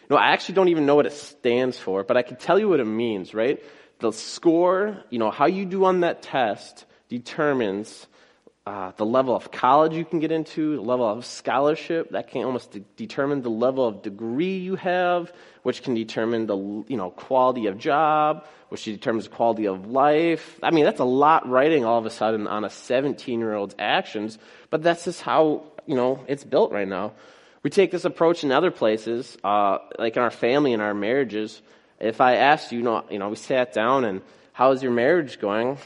Know, 0.10 0.18
I 0.18 0.32
actually 0.34 0.56
don't 0.56 0.68
even 0.68 0.86
know 0.86 0.96
what 0.96 1.06
it 1.06 1.14
stands 1.14 1.78
for, 1.78 2.04
but 2.04 2.18
I 2.18 2.24
can 2.24 2.36
tell 2.36 2.60
you 2.60 2.68
what 2.68 2.80
it 2.80 2.86
means, 2.86 3.34
right? 3.34 3.64
The 4.00 4.12
score, 4.12 5.04
you 5.10 5.20
know, 5.20 5.32
how 5.32 5.46
you 5.46 5.66
do 5.66 5.86
on 5.86 6.02
that 6.02 6.22
test 6.22 6.86
determines 7.08 8.08
uh, 8.66 8.92
the 8.96 9.06
level 9.06 9.36
of 9.36 9.52
college 9.52 9.94
you 9.94 10.06
can 10.06 10.20
get 10.20 10.32
into, 10.32 10.78
the 10.78 10.82
level 10.82 11.06
of 11.06 11.26
scholarship, 11.26 12.12
that 12.12 12.30
can 12.30 12.44
almost 12.46 12.72
de- 12.72 12.80
determine 12.96 13.42
the 13.42 13.50
level 13.50 13.86
of 13.86 14.02
degree 14.02 14.58
you 14.58 14.76
have, 14.76 15.34
which 15.64 15.84
can 15.84 15.94
determine 15.94 16.48
the 16.48 16.56
you 16.56 16.96
know 16.96 17.10
quality 17.10 17.68
of 17.68 17.78
job, 17.78 18.46
which 18.70 18.86
determines 18.86 19.28
quality 19.28 19.68
of 19.68 19.88
life. 19.88 20.60
I 20.64 20.72
mean, 20.72 20.86
that's 20.86 21.02
a 21.02 21.06
lot 21.06 21.48
writing 21.50 21.84
all 21.84 22.00
of 22.00 22.06
a 22.06 22.10
sudden 22.10 22.48
on 22.48 22.64
a 22.64 22.70
17 22.70 23.38
year 23.38 23.54
old's 23.54 23.76
actions, 23.78 24.38
but 24.74 24.82
that's 24.82 25.06
just 25.06 25.22
how 25.22 25.62
you 25.86 25.96
know 25.96 26.26
it's 26.28 26.44
built 26.44 26.72
right 26.72 26.88
now. 26.88 27.14
We 27.62 27.70
take 27.70 27.92
this 27.92 28.06
approach 28.06 28.44
in 28.44 28.52
other 28.52 28.72
places, 28.72 29.38
uh, 29.44 29.78
like 30.00 30.18
in 30.18 30.24
our 30.24 30.32
family 30.32 30.74
and 30.74 30.82
our 30.82 30.96
marriages. 30.96 31.62
If 32.00 32.20
I 32.20 32.38
asked 32.38 32.72
you, 32.72 32.80
you 32.80 32.84
know, 32.84 33.06
you 33.12 33.20
know, 33.20 33.30
we 33.30 33.36
sat 33.36 33.72
down 33.72 34.04
and 34.04 34.22
how's 34.52 34.82
your 34.82 34.92
marriage 34.92 35.40
going? 35.40 35.78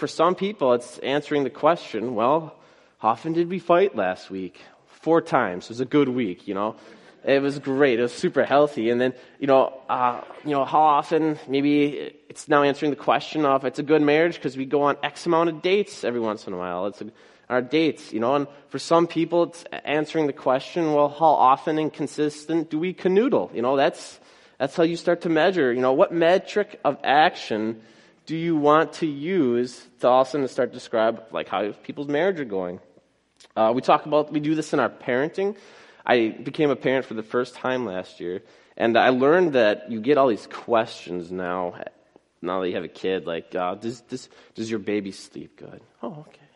for 0.00 0.08
some 0.08 0.34
people, 0.34 0.72
it's 0.72 0.98
answering 1.00 1.44
the 1.44 1.50
question, 1.50 2.14
well, 2.14 2.56
how 2.98 3.10
often 3.10 3.34
did 3.34 3.48
we 3.48 3.58
fight 3.58 3.94
last 3.94 4.30
week? 4.30 4.58
Four 4.86 5.20
times. 5.20 5.66
It 5.66 5.70
was 5.70 5.80
a 5.80 5.84
good 5.84 6.08
week, 6.08 6.48
you 6.48 6.54
know. 6.54 6.76
It 7.22 7.42
was 7.42 7.58
great. 7.58 7.98
It 7.98 8.02
was 8.02 8.14
super 8.14 8.44
healthy. 8.44 8.88
And 8.88 8.98
then, 8.98 9.12
you 9.38 9.46
know, 9.46 9.78
uh, 9.90 10.22
you 10.42 10.52
know, 10.52 10.64
how 10.64 10.80
often? 10.80 11.38
Maybe 11.46 12.14
it's 12.30 12.48
now 12.48 12.62
answering 12.62 12.90
the 12.90 12.96
question 12.96 13.44
of 13.44 13.66
it's 13.66 13.78
a 13.78 13.82
good 13.82 14.00
marriage 14.00 14.36
because 14.36 14.56
we 14.56 14.64
go 14.64 14.82
on 14.82 14.96
X 15.02 15.26
amount 15.26 15.50
of 15.50 15.60
dates 15.60 16.02
every 16.02 16.20
once 16.20 16.46
in 16.46 16.54
a 16.54 16.56
while. 16.56 16.86
It's 16.86 17.02
a, 17.02 17.10
our 17.50 17.60
dates, 17.60 18.12
you 18.12 18.20
know. 18.20 18.36
And 18.36 18.46
for 18.68 18.78
some 18.78 19.06
people, 19.06 19.42
it's 19.42 19.64
answering 19.84 20.26
the 20.26 20.32
question, 20.32 20.94
well, 20.94 21.08
how 21.08 21.26
often 21.26 21.78
and 21.78 21.92
consistent 21.92 22.70
do 22.70 22.78
we 22.78 22.94
canoodle? 22.94 23.54
You 23.54 23.60
know, 23.60 23.76
that's 23.76 24.20
that's 24.58 24.76
how 24.76 24.84
you 24.84 24.96
start 24.96 25.22
to 25.22 25.28
measure. 25.28 25.72
You 25.72 25.80
know, 25.80 25.92
what 25.92 26.12
metric 26.12 26.80
of 26.84 26.96
action 27.02 27.82
do 28.26 28.36
you 28.36 28.56
want 28.56 28.94
to 28.94 29.06
use 29.06 29.84
to 30.00 30.08
also 30.08 30.46
start 30.46 30.70
to 30.70 30.74
describe 30.74 31.24
like 31.32 31.48
how 31.48 31.72
people's 31.72 32.08
marriage 32.08 32.38
are 32.40 32.44
going? 32.44 32.80
Uh, 33.56 33.72
we 33.74 33.82
talk 33.82 34.06
about 34.06 34.32
we 34.32 34.40
do 34.40 34.54
this 34.54 34.72
in 34.72 34.80
our 34.80 34.88
parenting. 34.88 35.56
I 36.06 36.28
became 36.28 36.70
a 36.70 36.76
parent 36.76 37.04
for 37.04 37.14
the 37.14 37.22
first 37.22 37.54
time 37.54 37.84
last 37.84 38.20
year, 38.20 38.42
and 38.76 38.96
I 38.96 39.10
learned 39.10 39.54
that 39.54 39.90
you 39.90 40.00
get 40.00 40.16
all 40.18 40.28
these 40.28 40.46
questions 40.46 41.30
now. 41.30 41.74
Now 42.42 42.60
that 42.60 42.68
you 42.68 42.74
have 42.76 42.84
a 42.84 42.88
kid, 42.88 43.26
like 43.26 43.54
uh, 43.54 43.74
does, 43.74 44.00
does 44.02 44.30
does 44.54 44.70
your 44.70 44.78
baby 44.78 45.12
sleep 45.12 45.56
good? 45.56 45.82
Oh, 46.02 46.24
okay. 46.26 46.49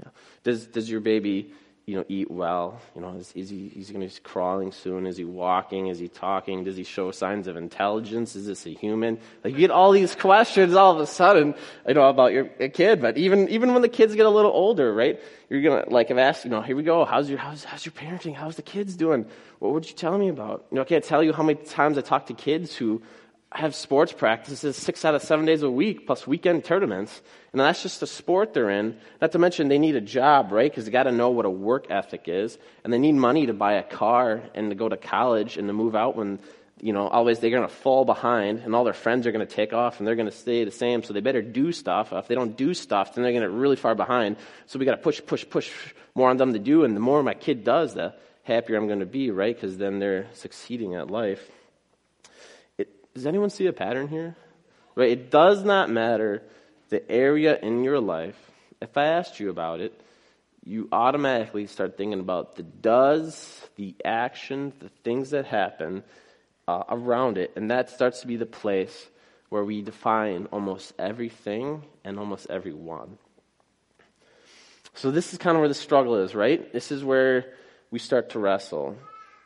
Does 0.45 0.67
does 0.67 0.89
your 0.89 1.01
baby 1.01 1.53
you 1.87 1.97
know, 1.97 2.05
eat 2.09 2.31
well? 2.31 2.81
You 2.95 3.03
know, 3.03 3.15
is, 3.17 3.33
is 3.35 3.51
he 3.51 3.69
he's 3.69 3.91
going 3.91 4.07
to 4.07 4.15
be 4.15 4.21
crawling 4.23 4.73
soon? 4.73 5.07
Is 5.07 5.17
he 5.17 5.25
walking? 5.25 5.89
Is 5.89 5.99
he 5.99 6.09
talking? 6.09 6.65
Does 6.65 6.77
he 6.77 6.85
show 6.85 7.11
signs 7.11 7.47
of 7.47 7.57
intelligence? 7.57 8.37
Is 8.37 8.47
this 8.47 8.67
a 8.67 8.71
human? 8.71 9.19
Like 9.43 9.53
you 9.53 9.59
get 9.59 9.71
all 9.71 9.93
these 9.93 10.15
questions 10.15 10.75
all 10.75 10.93
of 10.93 11.01
a 11.01 11.07
sudden, 11.07 11.55
you 11.87 11.95
know, 11.95 12.09
about 12.09 12.33
your 12.33 12.47
kid. 12.47 13.03
But 13.03 13.19
even 13.19 13.49
even 13.51 13.73
when 13.75 13.83
the 13.83 13.89
kids 13.89 14.15
get 14.15 14.25
a 14.25 14.31
little 14.31 14.53
older, 14.53 14.95
right? 14.95 15.21
You're 15.51 15.63
gonna 15.63 15.85
like 15.89 16.09
have 16.09 16.19
asked, 16.19 16.45
you 16.45 16.51
know, 16.51 16.63
here 16.63 16.77
we 16.77 16.83
go. 16.83 17.05
How's 17.05 17.29
your 17.29 17.39
how's 17.39 17.65
how's 17.65 17.85
your 17.85 17.93
parenting? 17.93 18.35
How's 18.35 18.57
the 18.57 18.63
kids 18.63 18.97
doing? 18.97 19.27
What 19.59 19.73
would 19.73 19.89
you 19.89 19.95
tell 19.95 20.17
me 20.17 20.29
about? 20.29 20.67
You 20.71 20.77
know, 20.77 20.83
I 20.83 20.85
can't 20.85 21.05
tell 21.05 21.23
you 21.23 21.33
how 21.33 21.43
many 21.43 21.63
times 21.63 21.99
I 21.99 22.01
talk 22.01 22.27
to 22.27 22.35
kids 22.35 22.75
who 22.75 23.03
have 23.55 23.75
sports 23.75 24.13
practices 24.13 24.77
six 24.77 25.05
out 25.05 25.15
of 25.15 25.23
seven 25.23 25.47
days 25.47 25.63
a 25.63 25.71
week 25.71 26.07
plus 26.07 26.27
weekend 26.27 26.65
tournaments. 26.65 27.23
And 27.53 27.61
that's 27.61 27.83
just 27.85 28.01
the 28.01 28.07
sport 28.07 28.53
they're 28.53 28.71
in. 28.71 28.99
Not 29.21 29.31
to 29.33 29.39
mention 29.39 29.69
they 29.69 29.79
need 29.79 29.95
a 29.95 30.01
job, 30.01 30.51
right? 30.51 30.71
Because 30.71 30.87
they 30.87 30.91
got 30.91 31.05
to 31.05 31.13
know 31.13 31.31
what 31.31 31.45
a 31.45 31.51
work 31.51 31.87
ethic 31.89 32.25
is. 32.27 32.59
And 32.83 32.93
they 32.93 32.99
need 32.99 33.13
money 33.13 33.47
to 33.47 33.55
buy 33.55 33.75
a 33.75 33.85
car 33.85 34.43
and 34.55 34.71
to 34.71 34.75
go 34.75 34.89
to 34.89 34.97
college 34.97 35.57
and 35.57 35.69
to 35.69 35.73
move 35.73 35.95
out 35.95 36.17
when, 36.17 36.41
you 36.81 36.93
know, 36.93 37.07
always 37.07 37.39
they're 37.39 37.51
going 37.51 37.63
to 37.63 37.73
fall 37.73 38.05
behind 38.05 38.59
and 38.59 38.75
all 38.75 38.83
their 38.83 38.93
friends 38.93 39.25
are 39.25 39.33
going 39.33 39.47
to 39.47 39.55
take 39.55 39.73
off 39.73 39.99
and 39.99 40.07
they're 40.07 40.17
going 40.17 40.29
to 40.29 40.37
stay 40.37 40.65
the 40.65 40.73
same. 40.73 41.05
So 41.05 41.13
they 41.13 41.21
better 41.21 41.41
do 41.41 41.71
stuff. 41.71 42.13
If 42.13 42.27
they 42.27 42.35
don't 42.35 42.57
do 42.57 42.75
stuff, 42.75 43.15
then 43.15 43.23
they're 43.23 43.33
going 43.33 43.45
to 43.45 43.49
get 43.49 43.57
really 43.57 43.77
far 43.77 43.95
behind. 43.95 44.37
So 44.67 44.81
we 44.81 44.85
got 44.85 44.97
to 44.97 45.03
push, 45.03 45.21
push, 45.25 45.49
push 45.49 45.71
more 46.17 46.29
on 46.29 46.39
them 46.39 46.55
to 46.55 46.59
do. 46.59 46.83
And 46.83 46.97
the 46.97 47.01
more 47.01 47.23
my 47.23 47.35
kid 47.35 47.63
does, 47.63 47.95
the 47.95 48.15
happier 48.43 48.77
I'm 48.77 48.89
going 48.89 48.99
to 48.99 49.07
be, 49.07 49.31
right? 49.31 49.55
Because 49.55 49.79
then 49.79 50.01
they're 50.01 50.27
succeeding 50.33 50.97
at 50.97 51.09
life. 51.09 51.49
Does 53.15 53.27
anyone 53.27 53.51
see 53.51 53.67
a 53.67 53.73
pattern 53.73 54.09
here? 54.09 54.37
Right? 54.95 55.11
It 55.11 55.31
does 55.31 55.65
not 55.65 55.91
matter 55.91 56.43
the 56.89 57.09
area 57.11 57.59
in 57.59 57.85
your 57.85 58.01
life. 58.01 58.39
If 58.81 58.97
I 58.97 59.07
asked 59.07 59.41
you 59.41 59.51
about 59.51 59.81
it, 59.81 59.99
you 60.65 60.89
automatically 60.93 61.67
start 61.67 61.97
thinking 61.97 62.21
about 62.21 62.57
the 62.57 62.63
does, 62.63 63.61
the 63.77 63.95
action, 64.05 64.73
the 64.81 64.89
things 65.03 65.31
that 65.31 65.47
happen 65.47 66.03
uh, 66.67 66.85
around 66.89 67.39
it, 67.39 67.53
and 67.57 67.71
that 67.71 67.91
starts 67.91 68.21
to 68.21 68.27
be 68.27 68.37
the 68.37 68.47
place 68.47 69.09
where 69.51 69.65
we 69.65 69.83
define 69.83 70.47
almost 70.51 70.93
everything 70.99 71.83
and 72.03 72.19
almost 72.19 72.47
everyone. 72.51 73.19
So 74.95 75.11
this 75.11 75.33
is 75.33 75.39
kind 75.39 75.57
of 75.57 75.61
where 75.61 75.69
the 75.69 75.75
struggle 75.75 76.17
is, 76.17 76.35
right? 76.35 76.73
This 76.73 76.91
is 76.91 77.05
where 77.05 77.55
we 77.91 77.99
start 77.99 78.31
to 78.31 78.39
wrestle. 78.39 78.97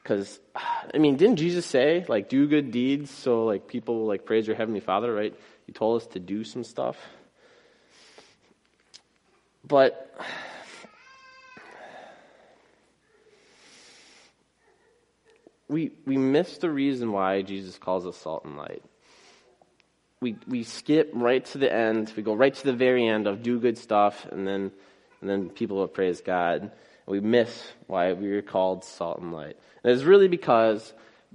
Because, 0.09 0.41
I 0.95 0.99
mean, 0.99 1.17
didn't 1.17 1.37
Jesus 1.37 1.67
say, 1.67 2.07
like, 2.09 2.31
do 2.31 2.47
good 2.49 2.71
deeds 2.71 3.11
so, 3.11 3.45
like, 3.45 3.67
people 3.69 3.99
will, 4.01 4.07
like, 4.07 4.25
praise 4.25 4.47
your 4.47 4.57
Heavenly 4.57 4.81
Father, 4.81 5.13
right? 5.13 5.35
He 5.67 5.73
told 5.73 6.01
us 6.01 6.09
to 6.09 6.21
do 6.21 6.45
some 6.45 6.65
stuff. 6.65 6.97
But, 9.67 10.15
we, 15.69 15.91
we 16.07 16.17
miss 16.17 16.57
the 16.57 16.71
reason 16.71 17.13
why 17.13 17.43
Jesus 17.43 17.77
calls 17.77 18.07
us 18.07 18.17
salt 18.17 18.47
and 18.47 18.57
light. 18.57 18.83
We, 20.21 20.37
we 20.49 20.63
skip 20.65 21.11
right 21.13 21.45
to 21.47 21.59
the 21.59 21.71
end. 21.73 22.13
We 22.17 22.23
go 22.23 22.33
right 22.35 22.55
to 22.55 22.65
the 22.65 22.73
very 22.73 23.07
end 23.07 23.27
of 23.27 23.43
do 23.43 23.61
good 23.61 23.77
stuff, 23.77 24.27
and 24.33 24.49
then, 24.49 24.73
and 25.21 25.29
then 25.29 25.51
people 25.51 25.77
will 25.77 25.87
praise 25.87 26.23
God. 26.23 26.73
We 27.09 27.21
miss 27.21 27.73
why 27.87 28.13
we 28.13 28.31
are 28.33 28.43
called 28.43 28.85
salt 28.85 29.21
and 29.21 29.33
light. 29.33 29.57
And 29.83 29.93
it's 29.93 30.03
really 30.03 30.29
because 30.29 30.93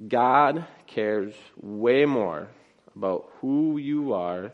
God 0.07 0.65
cares 0.85 1.33
way 1.59 2.05
more 2.05 2.47
about 2.95 3.31
who 3.41 3.77
you 3.77 4.13
are 4.13 4.51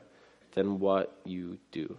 than 0.54 0.80
what 0.80 1.14
you 1.26 1.58
do. 1.74 1.98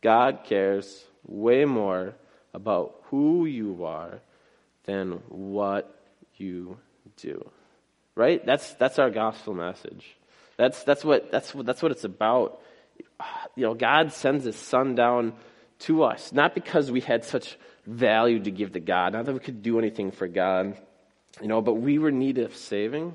God 0.00 0.40
cares 0.44 1.04
way 1.26 1.66
more 1.66 2.14
about 2.54 2.94
who 3.10 3.44
you 3.44 3.84
are 3.84 4.20
than 4.84 5.20
what 5.28 6.00
you 6.36 6.78
do. 7.18 7.50
Right? 8.14 8.44
That's 8.44 8.72
that's 8.74 8.98
our 8.98 9.10
gospel 9.10 9.52
message. 9.52 10.16
That's 10.56 10.82
that's 10.84 11.04
what 11.04 11.30
that's 11.30 11.54
what 11.54 11.66
that's 11.66 11.82
what 11.82 11.92
it's 11.92 12.04
about. 12.04 12.58
You 13.54 13.66
know, 13.66 13.74
God 13.74 14.12
sends 14.12 14.44
his 14.44 14.56
son 14.56 14.94
down 14.94 15.34
to 15.80 16.04
us, 16.04 16.32
not 16.32 16.54
because 16.54 16.90
we 16.90 17.00
had 17.00 17.24
such 17.24 17.56
value 17.86 18.42
to 18.42 18.50
give 18.50 18.72
to 18.72 18.80
God, 18.80 19.12
not 19.12 19.26
that 19.26 19.32
we 19.32 19.40
could 19.40 19.62
do 19.62 19.78
anything 19.78 20.10
for 20.10 20.26
God, 20.26 20.76
you 21.40 21.48
know, 21.48 21.60
but 21.60 21.74
we 21.74 21.98
were 21.98 22.08
in 22.08 22.18
need 22.18 22.38
of 22.38 22.56
saving, 22.56 23.14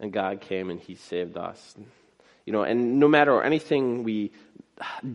and 0.00 0.12
God 0.12 0.40
came 0.40 0.70
and 0.70 0.80
He 0.80 0.94
saved 0.94 1.36
us. 1.36 1.76
You 2.44 2.52
know, 2.52 2.62
and 2.62 2.98
no 2.98 3.08
matter 3.08 3.42
anything 3.42 4.04
we 4.04 4.32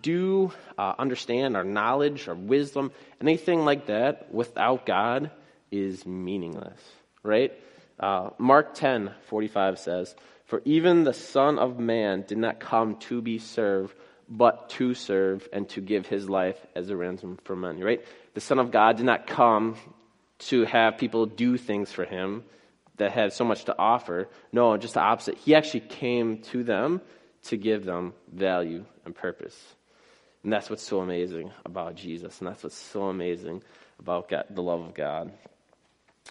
do, 0.01 0.51
uh, 0.77 0.93
understand, 0.97 1.55
our 1.55 1.63
knowledge, 1.63 2.27
our 2.27 2.35
wisdom, 2.35 2.91
anything 3.19 3.65
like 3.65 3.87
that, 3.87 4.33
without 4.33 4.85
God 4.85 5.31
is 5.71 6.05
meaningless, 6.05 6.79
right? 7.23 7.53
Uh, 7.99 8.29
Mark 8.37 8.73
10, 8.75 9.11
45 9.27 9.79
says, 9.79 10.15
For 10.45 10.61
even 10.65 11.03
the 11.03 11.13
Son 11.13 11.57
of 11.57 11.79
Man 11.79 12.23
did 12.27 12.37
not 12.37 12.59
come 12.59 12.97
to 12.97 13.21
be 13.21 13.39
served, 13.39 13.95
but 14.35 14.69
to 14.69 14.95
serve 14.95 15.47
and 15.53 15.69
to 15.69 15.79
give 15.79 16.07
his 16.07 16.27
life 16.27 16.57
as 16.75 16.89
a 16.89 16.97
ransom 16.97 17.37
for 17.43 17.55
many, 17.55 17.83
right? 17.83 18.03
The 18.33 18.41
Son 18.41 18.57
of 18.57 18.71
God 18.71 18.97
did 18.97 19.05
not 19.05 19.27
come 19.27 19.75
to 20.39 20.65
have 20.65 20.97
people 20.97 21.27
do 21.27 21.55
things 21.55 21.91
for 21.91 22.03
him 22.03 22.43
that 22.97 23.11
had 23.11 23.31
so 23.33 23.45
much 23.45 23.65
to 23.65 23.77
offer. 23.77 24.27
No, 24.51 24.75
just 24.77 24.95
the 24.95 25.01
opposite. 25.01 25.37
He 25.37 25.53
actually 25.53 25.81
came 25.81 26.39
to 26.43 26.63
them 26.63 27.01
to 27.43 27.57
give 27.57 27.85
them 27.85 28.13
value 28.31 28.85
and 29.05 29.15
purpose. 29.15 29.55
And 30.43 30.51
that's 30.51 30.67
what's 30.69 30.83
so 30.83 30.99
amazing 30.99 31.51
about 31.63 31.95
Jesus. 31.95 32.39
And 32.39 32.47
that's 32.47 32.63
what's 32.63 32.75
so 32.75 33.03
amazing 33.03 33.61
about 33.99 34.29
God, 34.29 34.45
the 34.49 34.63
love 34.63 34.81
of 34.81 34.95
God. 34.95 35.31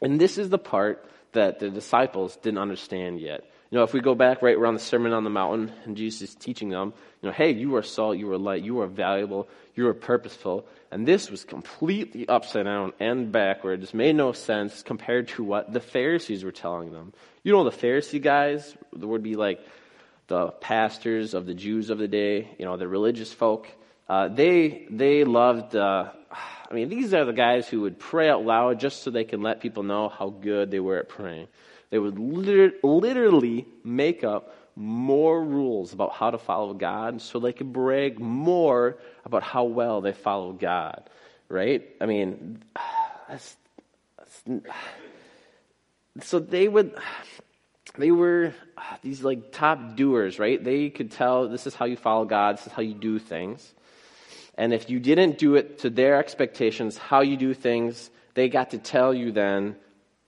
And 0.01 0.21
this 0.21 0.39
is 0.39 0.49
the 0.49 0.59
part 0.59 1.07
that 1.33 1.61
the 1.61 1.71
disciples 1.71 2.37
didn't 2.37 2.59
understand 2.59 3.21
yet. 3.21 3.45
You 3.73 3.79
know, 3.79 3.85
if 3.85 3.95
we 3.95 4.01
go 4.01 4.15
back 4.15 4.43
right 4.43 4.55
around 4.55 4.75
the 4.75 4.81
Sermon 4.81 5.15
on 5.15 5.25
the 5.25 5.31
Mountain 5.31 5.73
and 5.87 5.97
Jesus 5.97 6.29
is 6.29 6.35
teaching 6.35 6.69
them, 6.69 6.93
you 7.23 7.31
know, 7.31 7.33
hey, 7.33 7.53
you 7.53 7.75
are 7.77 7.83
salt, 7.83 8.19
you 8.19 8.31
are 8.31 8.37
light, 8.37 8.63
you 8.63 8.83
are 8.83 8.87
valuable, 8.87 9.49
you 9.75 9.89
are 9.89 9.95
purposeful. 9.95 10.67
And 10.91 11.09
this 11.09 11.31
was 11.31 11.43
completely 11.45 12.29
upside 12.29 12.67
down 12.67 12.93
and 13.01 13.33
backwards, 13.33 13.95
made 13.95 14.15
no 14.15 14.33
sense 14.33 14.83
compared 14.83 15.29
to 15.29 15.43
what 15.43 15.73
the 15.73 15.81
Pharisees 15.81 16.45
were 16.45 16.53
telling 16.53 16.93
them. 16.93 17.15
You 17.45 17.53
know, 17.53 17.65
the 17.65 17.71
Pharisee 17.71 18.21
guys 18.21 18.77
would 18.93 19.23
be 19.23 19.37
like 19.37 19.59
the 20.27 20.49
pastors 20.49 21.33
of 21.33 21.47
the 21.47 21.55
Jews 21.55 21.89
of 21.89 21.97
the 21.97 22.09
day, 22.09 22.51
you 22.59 22.67
know, 22.67 22.77
the 22.77 22.87
religious 22.87 23.33
folk. 23.33 23.69
Uh, 24.07 24.29
they, 24.29 24.87
they 24.91 25.25
loved, 25.25 25.75
uh, 25.75 26.11
I 26.71 26.75
mean, 26.75 26.91
these 26.91 27.15
are 27.15 27.25
the 27.25 27.33
guys 27.33 27.69
who 27.69 27.81
would 27.81 27.99
pray 27.99 28.29
out 28.29 28.45
loud 28.45 28.81
just 28.81 29.03
so 29.03 29.11
they 29.11 29.25
can 29.25 29.41
let 29.41 29.63
people 29.63 29.83
know 29.83 30.11
how 30.11 30.29
good 30.29 30.71
they 30.71 30.81
were 30.81 30.99
at 30.99 31.09
praying. 31.09 31.49
They 31.93 31.99
would 31.99 32.19
liter- 32.19 32.73
literally 32.83 33.67
make 33.85 34.25
up 34.25 34.57
more 34.75 35.45
rules 35.45 35.93
about 35.93 36.15
how 36.15 36.31
to 36.31 36.39
follow 36.39 36.73
God 36.73 37.21
so 37.21 37.39
they 37.39 37.53
could 37.53 37.71
brag 37.71 38.19
more 38.19 38.97
about 39.27 39.43
how 39.43 39.65
well 39.65 40.01
they 40.01 40.15
follow 40.15 40.55
God, 40.55 41.11
right? 41.51 41.87
I 42.01 42.07
mean, 42.07 42.63
that's, 43.29 43.57
that's, 44.17 44.43
so 46.27 46.39
they 46.39 46.67
would, 46.67 46.95
they 47.99 48.11
were 48.11 48.55
these 49.03 49.23
like 49.23 49.53
top 49.53 49.95
doers, 49.95 50.39
right? 50.39 50.65
They 50.65 50.89
could 50.89 51.11
tell 51.11 51.47
this 51.47 51.67
is 51.67 51.75
how 51.75 51.85
you 51.85 51.97
follow 51.97 52.25
God, 52.25 52.57
this 52.57 52.69
is 52.69 52.73
how 52.73 52.81
you 52.81 52.95
do 52.95 53.19
things. 53.19 53.71
And 54.57 54.73
if 54.73 54.89
you 54.89 54.99
didn't 54.99 55.37
do 55.37 55.57
it 55.57 55.81
to 55.81 55.91
their 55.91 56.17
expectations, 56.17 56.97
how 56.97 57.21
you 57.21 57.37
do 57.37 57.53
things, 57.53 58.11
they 58.33 58.49
got 58.49 58.71
to 58.71 58.79
tell 58.79 59.13
you 59.13 59.31
then 59.31 59.77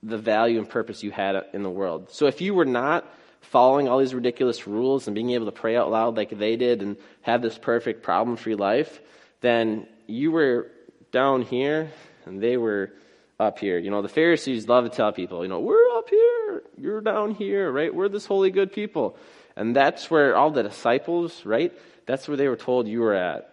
the 0.04 0.18
value 0.18 0.58
and 0.58 0.68
purpose 0.68 1.02
you 1.02 1.11
had 1.11 1.44
in 1.52 1.62
the 1.62 1.70
world. 1.70 2.11
So 2.11 2.26
if 2.26 2.40
you 2.40 2.54
were 2.54 2.66
not 2.66 3.11
following 3.40 3.88
all 3.88 3.99
these 3.99 4.14
ridiculous 4.14 4.66
rules 4.66 5.06
and 5.06 5.14
being 5.14 5.30
able 5.30 5.46
to 5.46 5.52
pray 5.52 5.76
out 5.76 5.90
loud 5.90 6.16
like 6.16 6.30
they 6.30 6.56
did 6.56 6.82
and 6.82 6.96
have 7.23 7.42
this 7.42 7.56
perfect 7.56 8.02
problem 8.02 8.37
free 8.37 8.54
life, 8.54 9.00
then 9.40 9.87
you 10.06 10.30
were 10.30 10.70
down 11.11 11.42
here 11.42 11.90
and 12.26 12.42
they 12.42 12.56
were 12.56 12.92
up 13.40 13.58
here. 13.58 13.78
You 13.78 13.90
know, 13.90 14.02
the 14.02 14.08
Pharisees 14.08 14.68
love 14.68 14.84
to 14.84 14.90
tell 14.90 15.12
people, 15.12 15.42
you 15.42 15.49
know, 15.49 15.61
we're 15.61 15.96
up 15.96 16.08
here, 16.08 16.62
you're 16.76 17.00
down 17.00 17.34
here, 17.34 17.70
right? 17.70 17.94
We're 17.94 18.08
this 18.08 18.26
holy 18.26 18.50
good 18.50 18.73
people. 18.73 19.16
And 19.56 19.75
that's 19.75 20.11
where 20.11 20.37
all 20.37 20.50
the 20.50 20.62
disciples, 20.62 21.44
right? 21.46 21.73
That's 22.06 22.28
where 22.28 22.37
they 22.37 22.49
were 22.49 22.56
told 22.56 22.88
you 22.88 23.00
were 23.00 23.14
at. 23.14 23.50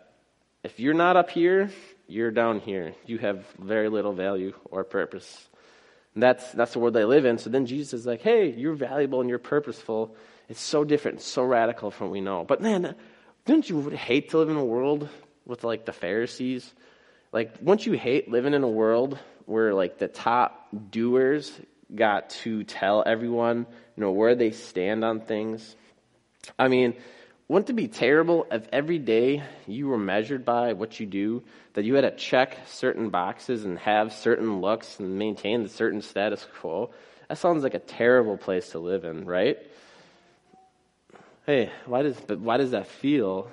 If 0.64 0.80
you're 0.80 0.94
not 0.94 1.16
up 1.16 1.30
here, 1.30 1.72
you're 2.08 2.32
down 2.32 2.60
here. 2.60 2.94
You 3.06 3.18
have 3.20 3.46
very 3.58 3.90
little 3.90 4.14
value 4.14 4.54
or 4.66 4.84
purpose. 4.84 5.48
And 6.14 6.24
that's, 6.24 6.52
that's 6.52 6.74
the 6.74 6.80
world 6.80 6.94
they 6.94 7.06
live 7.06 7.26
in. 7.26 7.38
So 7.38 7.50
then 7.50 7.66
Jesus 7.66 7.94
is 7.94 8.06
like, 8.06 8.22
hey, 8.22 8.52
you're 8.52 8.74
valuable 8.74 9.22
and 9.22 9.30
you're 9.30 9.40
purposeful. 9.40 10.16
It's 10.50 10.60
so 10.60 10.84
different, 10.84 11.22
so 11.22 11.44
radical 11.44 11.92
from 11.92 12.08
what 12.08 12.14
we 12.14 12.22
know. 12.22 12.44
But 12.44 12.62
man, 12.62 12.96
don't 13.46 13.68
you 13.68 13.90
hate 13.90 14.32
to 14.32 14.38
live 14.38 14.50
in 14.50 14.58
a 14.58 14.66
world 14.66 15.08
with 15.46 15.64
like 15.64 15.86
the 15.86 15.94
Pharisees? 15.94 16.72
Like, 17.32 17.56
once 17.62 17.86
you 17.86 17.94
hate 17.94 18.30
living 18.30 18.54
in 18.54 18.64
a 18.64 18.70
world 18.70 19.18
where 19.46 19.74
like 19.74 19.98
the 19.98 20.10
top 20.10 20.68
doers 20.90 21.52
got 21.94 22.30
to 22.30 22.64
tell 22.64 23.04
everyone, 23.06 23.66
you 23.96 24.02
know, 24.02 24.12
where 24.12 24.36
they 24.36 24.52
stand 24.52 25.06
on 25.06 25.22
things? 25.22 25.76
I 26.60 26.68
mean, 26.68 26.96
wouldn't 27.52 27.70
it 27.70 27.74
be 27.74 27.90
terrible 27.90 28.48
if 28.50 28.66
every 28.72 28.98
day 28.98 29.44
you 29.68 29.90
were 29.90 29.98
measured 29.98 30.46
by 30.46 30.72
what 30.72 31.02
you 31.02 31.06
do, 31.06 31.44
that 31.74 31.84
you 31.84 31.96
had 31.96 32.04
to 32.04 32.16
check 32.16 32.58
certain 32.66 33.10
boxes 33.10 33.66
and 33.66 33.78
have 33.80 34.14
certain 34.14 34.62
looks 34.62 35.02
and 35.02 35.20
maintain 35.20 35.66
a 35.66 35.68
certain 35.68 36.02
status 36.02 36.48
quo? 36.62 36.92
That 37.28 37.38
sounds 37.38 37.64
like 37.64 37.74
a 37.74 37.80
terrible 37.80 38.38
place 38.38 38.70
to 38.70 38.80
live 38.80 39.04
in, 39.04 39.26
right? 39.26 39.58
Hey, 41.46 41.70
why 41.88 42.04
does 42.04 42.16
but 42.26 42.40
why 42.40 42.56
does 42.56 42.72
that 42.72 42.88
feel 42.88 43.52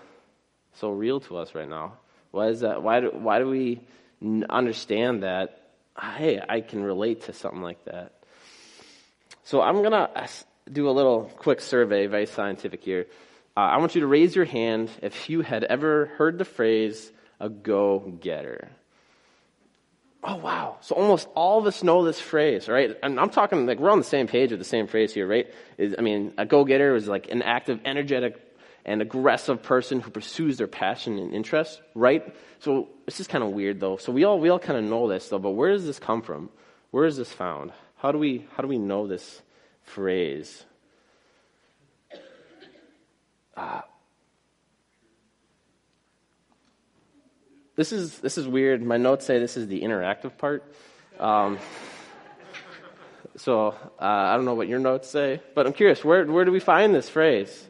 so 0.75 0.91
real 0.93 1.19
to 1.23 1.39
us 1.39 1.57
right 1.57 1.69
now? 1.69 1.95
Why 2.31 2.51
is 2.51 2.61
that? 2.61 2.85
Why 2.85 3.01
do, 3.01 3.09
why 3.09 3.41
do 3.41 3.49
we 3.49 3.81
understand 4.49 5.25
that? 5.25 5.71
Hey, 6.01 6.41
I 6.49 6.61
can 6.61 6.85
relate 6.85 7.23
to 7.23 7.33
something 7.33 7.63
like 7.63 7.85
that. 7.87 8.13
So 9.43 9.61
I'm 9.61 9.83
gonna 9.83 10.29
do 10.71 10.89
a 10.89 10.93
little 10.93 11.25
quick 11.37 11.61
survey, 11.61 12.07
very 12.07 12.27
scientific 12.27 12.85
here. 12.85 13.09
Uh, 13.59 13.63
I 13.63 13.79
want 13.79 13.97
you 13.97 14.03
to 14.03 14.07
raise 14.07 14.37
your 14.37 14.45
hand 14.45 14.89
if 15.03 15.29
you 15.29 15.41
had 15.41 15.65
ever 15.65 16.07
heard 16.17 16.39
the 16.39 16.45
phrase 16.45 17.11
a 17.41 17.49
go 17.49 17.99
getter. 18.21 18.71
Oh, 20.23 20.37
wow. 20.37 20.77
So 20.81 20.95
almost 20.95 21.27
all 21.35 21.59
of 21.59 21.67
us 21.67 21.83
know 21.83 22.05
this 22.05 22.21
phrase, 22.21 22.69
right? 22.69 22.97
And 23.03 23.19
I'm 23.19 23.31
talking 23.31 23.67
like 23.67 23.81
we're 23.81 23.91
on 23.91 23.99
the 23.99 24.05
same 24.05 24.29
page 24.29 24.53
with 24.53 24.61
the 24.61 24.65
same 24.65 24.87
phrase 24.87 25.13
here, 25.13 25.27
right? 25.27 25.53
Is, 25.77 25.97
I 25.99 26.03
mean, 26.03 26.35
a 26.39 26.47
go 26.47 26.65
getter 26.65 26.95
is 26.95 27.09
like 27.09 27.33
an 27.33 27.43
active, 27.43 27.81
energetic, 27.85 28.41
and 28.85 29.03
aggressive 29.03 29.61
person 29.61 29.99
who 29.99 30.13
pursues 30.13 30.59
their 30.59 30.69
passion 30.69 31.19
and 31.19 31.35
interest, 31.35 31.83
right? 31.97 32.33
So 32.61 32.89
this 33.07 33.19
is 33.19 33.27
kind 33.27 33.43
of 33.43 33.51
weird 33.51 33.81
though. 33.81 33.97
So 33.97 34.13
we 34.13 34.23
all, 34.23 34.39
we 34.39 34.51
all 34.51 34.61
kind 34.61 34.79
of 34.79 34.85
know 34.85 35.09
this 35.09 35.31
though, 35.31 35.41
but 35.41 35.51
where 35.51 35.73
does 35.73 35.85
this 35.85 35.99
come 35.99 36.23
from? 36.23 36.49
Where 36.93 37.07
is 37.07 37.17
this 37.17 37.33
found? 37.33 37.73
How 37.97 38.13
do 38.13 38.19
we, 38.19 38.47
how 38.55 38.63
do 38.63 38.69
we 38.69 38.79
know 38.79 39.09
this 39.09 39.43
phrase? 39.83 40.65
Uh, 43.59 43.81
this 47.75 47.91
is 47.93 48.19
this 48.21 48.39
is 48.39 48.47
weird. 48.47 48.83
My 48.85 48.99
notes 48.99 49.27
say 49.27 49.41
this 49.41 49.57
is 49.57 49.67
the 49.67 49.83
interactive 49.83 50.39
part. 50.39 50.63
Um, 51.19 51.59
so 53.35 53.75
uh, 54.01 54.05
I 54.05 54.37
don't 54.37 54.45
know 54.45 54.55
what 54.55 54.69
your 54.69 54.79
notes 54.79 55.11
say, 55.11 55.43
but 55.57 55.67
I'm 55.67 55.73
curious. 55.73 56.05
Where 56.05 56.25
where 56.25 56.45
do 56.45 56.53
we 56.53 56.61
find 56.61 56.95
this 56.95 57.09
phrase? 57.09 57.67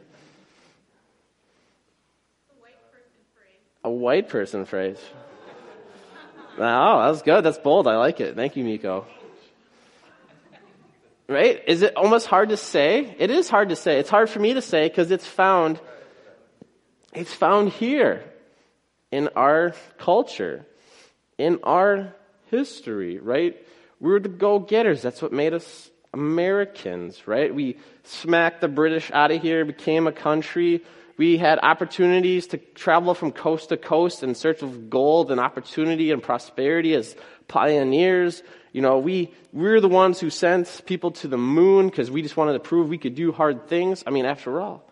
A 3.83 3.89
white 3.89 4.29
person 4.29 4.65
phrase. 4.65 4.99
Oh, 6.55 6.57
that 6.57 7.09
was 7.09 7.23
good. 7.23 7.43
That's 7.43 7.57
bold. 7.57 7.87
I 7.87 7.97
like 7.97 8.19
it. 8.19 8.35
Thank 8.35 8.55
you, 8.57 8.63
Miko. 8.63 9.07
Right? 11.29 11.61
Is 11.67 11.83
it 11.83 11.95
almost 11.95 12.25
hard 12.25 12.49
to 12.49 12.57
say? 12.57 13.15
It 13.19 13.29
is 13.29 13.49
hard 13.49 13.69
to 13.69 13.75
say. 13.75 13.99
It's 13.99 14.09
hard 14.09 14.31
for 14.31 14.39
me 14.39 14.55
to 14.55 14.63
say 14.63 14.87
because 14.89 15.11
it's 15.11 15.27
found, 15.27 15.79
it's 17.13 17.33
found 17.33 17.69
here 17.69 18.23
in 19.11 19.29
our 19.35 19.75
culture, 19.99 20.65
in 21.37 21.59
our 21.61 22.15
history, 22.49 23.19
right? 23.19 23.63
We 23.99 24.09
were 24.11 24.19
the 24.19 24.27
go-getters. 24.27 25.03
That's 25.03 25.21
what 25.21 25.31
made 25.31 25.53
us 25.53 25.91
Americans, 26.15 27.27
right? 27.27 27.53
We 27.53 27.77
smacked 28.03 28.61
the 28.61 28.67
British 28.67 29.11
out 29.11 29.29
of 29.29 29.39
here, 29.39 29.65
became 29.65 30.07
a 30.07 30.11
country. 30.11 30.83
We 31.19 31.35
had 31.35 31.59
opportunities 31.61 32.47
to 32.47 32.57
travel 32.57 33.13
from 33.13 33.33
coast 33.33 33.69
to 33.69 33.77
coast 33.77 34.23
in 34.23 34.35
search 34.35 34.61
of 34.61 34.89
gold 34.89 35.31
and 35.31 35.39
opportunity 35.41 36.11
and 36.11 36.23
prosperity 36.23 36.93
as 36.93 37.13
pioneers. 37.49 38.41
You 38.71 38.81
know, 38.81 38.99
we, 38.99 39.33
we're 39.51 39.81
the 39.81 39.89
ones 39.89 40.21
who 40.21 40.29
sent 40.29 40.81
people 40.85 41.11
to 41.19 41.27
the 41.27 41.37
moon 41.37 41.89
because 41.89 42.09
we 42.09 42.21
just 42.21 42.37
wanted 42.37 42.53
to 42.53 42.59
prove 42.59 42.87
we 42.87 42.97
could 42.97 43.15
do 43.15 43.33
hard 43.33 43.67
things. 43.67 44.01
I 44.07 44.11
mean, 44.11 44.23
after 44.23 44.61
all, 44.61 44.89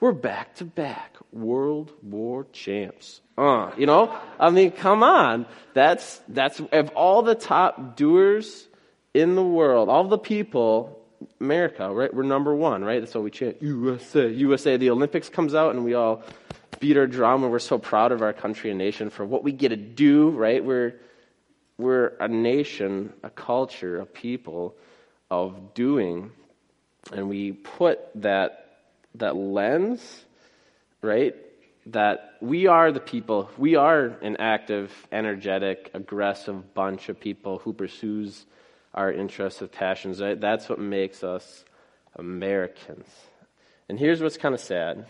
we're 0.00 0.12
back 0.12 0.56
to 0.56 0.66
back 0.66 1.16
World 1.32 1.92
War 2.02 2.46
champs. 2.52 3.22
Uh, 3.38 3.70
you 3.78 3.86
know, 3.86 4.14
I 4.38 4.50
mean, 4.50 4.72
come 4.72 5.02
on. 5.02 5.46
That's, 5.72 6.20
that's, 6.28 6.60
of 6.60 6.90
all 6.90 7.22
the 7.22 7.34
top 7.34 7.96
doers 7.96 8.68
in 9.14 9.34
the 9.34 9.42
world, 9.42 9.88
all 9.88 10.04
the 10.04 10.18
people, 10.18 10.99
America, 11.40 11.90
right? 11.90 12.12
We're 12.12 12.22
number 12.22 12.54
one, 12.54 12.84
right? 12.84 13.00
That's 13.00 13.14
why 13.14 13.22
we 13.22 13.30
chant 13.30 13.62
USA, 13.62 14.28
USA. 14.28 14.76
The 14.76 14.90
Olympics 14.90 15.30
comes 15.30 15.54
out 15.54 15.74
and 15.74 15.84
we 15.84 15.94
all 15.94 16.22
beat 16.80 16.96
our 16.98 17.06
drum 17.06 17.42
and 17.42 17.50
we're 17.50 17.58
so 17.58 17.78
proud 17.78 18.12
of 18.12 18.20
our 18.20 18.32
country 18.32 18.70
and 18.70 18.78
nation 18.78 19.08
for 19.10 19.24
what 19.24 19.42
we 19.42 19.52
get 19.52 19.70
to 19.70 19.76
do, 19.76 20.30
right? 20.30 20.62
We're, 20.62 20.94
we're 21.78 22.12
a 22.20 22.28
nation, 22.28 23.14
a 23.22 23.30
culture, 23.30 24.00
a 24.00 24.06
people 24.06 24.74
of 25.30 25.72
doing, 25.72 26.30
and 27.12 27.28
we 27.28 27.52
put 27.52 28.00
that, 28.16 28.76
that 29.14 29.34
lens, 29.34 30.24
right? 31.00 31.34
That 31.86 32.34
we 32.42 32.66
are 32.66 32.92
the 32.92 33.00
people, 33.00 33.48
we 33.56 33.76
are 33.76 34.04
an 34.20 34.36
active, 34.36 34.92
energetic, 35.10 35.90
aggressive 35.94 36.74
bunch 36.74 37.08
of 37.08 37.18
people 37.18 37.58
who 37.58 37.72
pursues 37.72 38.44
our 38.94 39.12
interests 39.12 39.60
and 39.60 39.70
passions? 39.70 40.18
That's 40.18 40.68
what 40.68 40.78
makes 40.78 41.22
us 41.24 41.64
Americans. 42.16 43.08
And 43.88 43.98
here's 43.98 44.20
what's 44.22 44.36
kind 44.36 44.54
of 44.54 44.60
sad. 44.60 45.06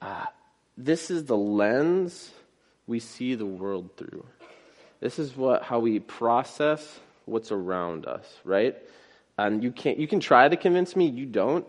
Uh, 0.00 0.26
this 0.76 1.10
is 1.10 1.24
the 1.24 1.36
lens 1.36 2.30
we 2.86 3.00
see 3.00 3.34
the 3.34 3.46
world 3.46 3.90
through. 3.96 4.24
This 5.00 5.18
is 5.18 5.36
what 5.36 5.62
how 5.62 5.78
we 5.78 6.00
process 6.00 7.00
what's 7.26 7.52
around 7.52 8.06
us, 8.06 8.24
right? 8.44 8.76
And 9.36 9.62
you 9.62 9.70
can 9.70 10.00
you 10.00 10.08
can 10.08 10.20
try 10.20 10.48
to 10.48 10.56
convince 10.56 10.96
me 10.96 11.06
you 11.06 11.26
don't, 11.26 11.66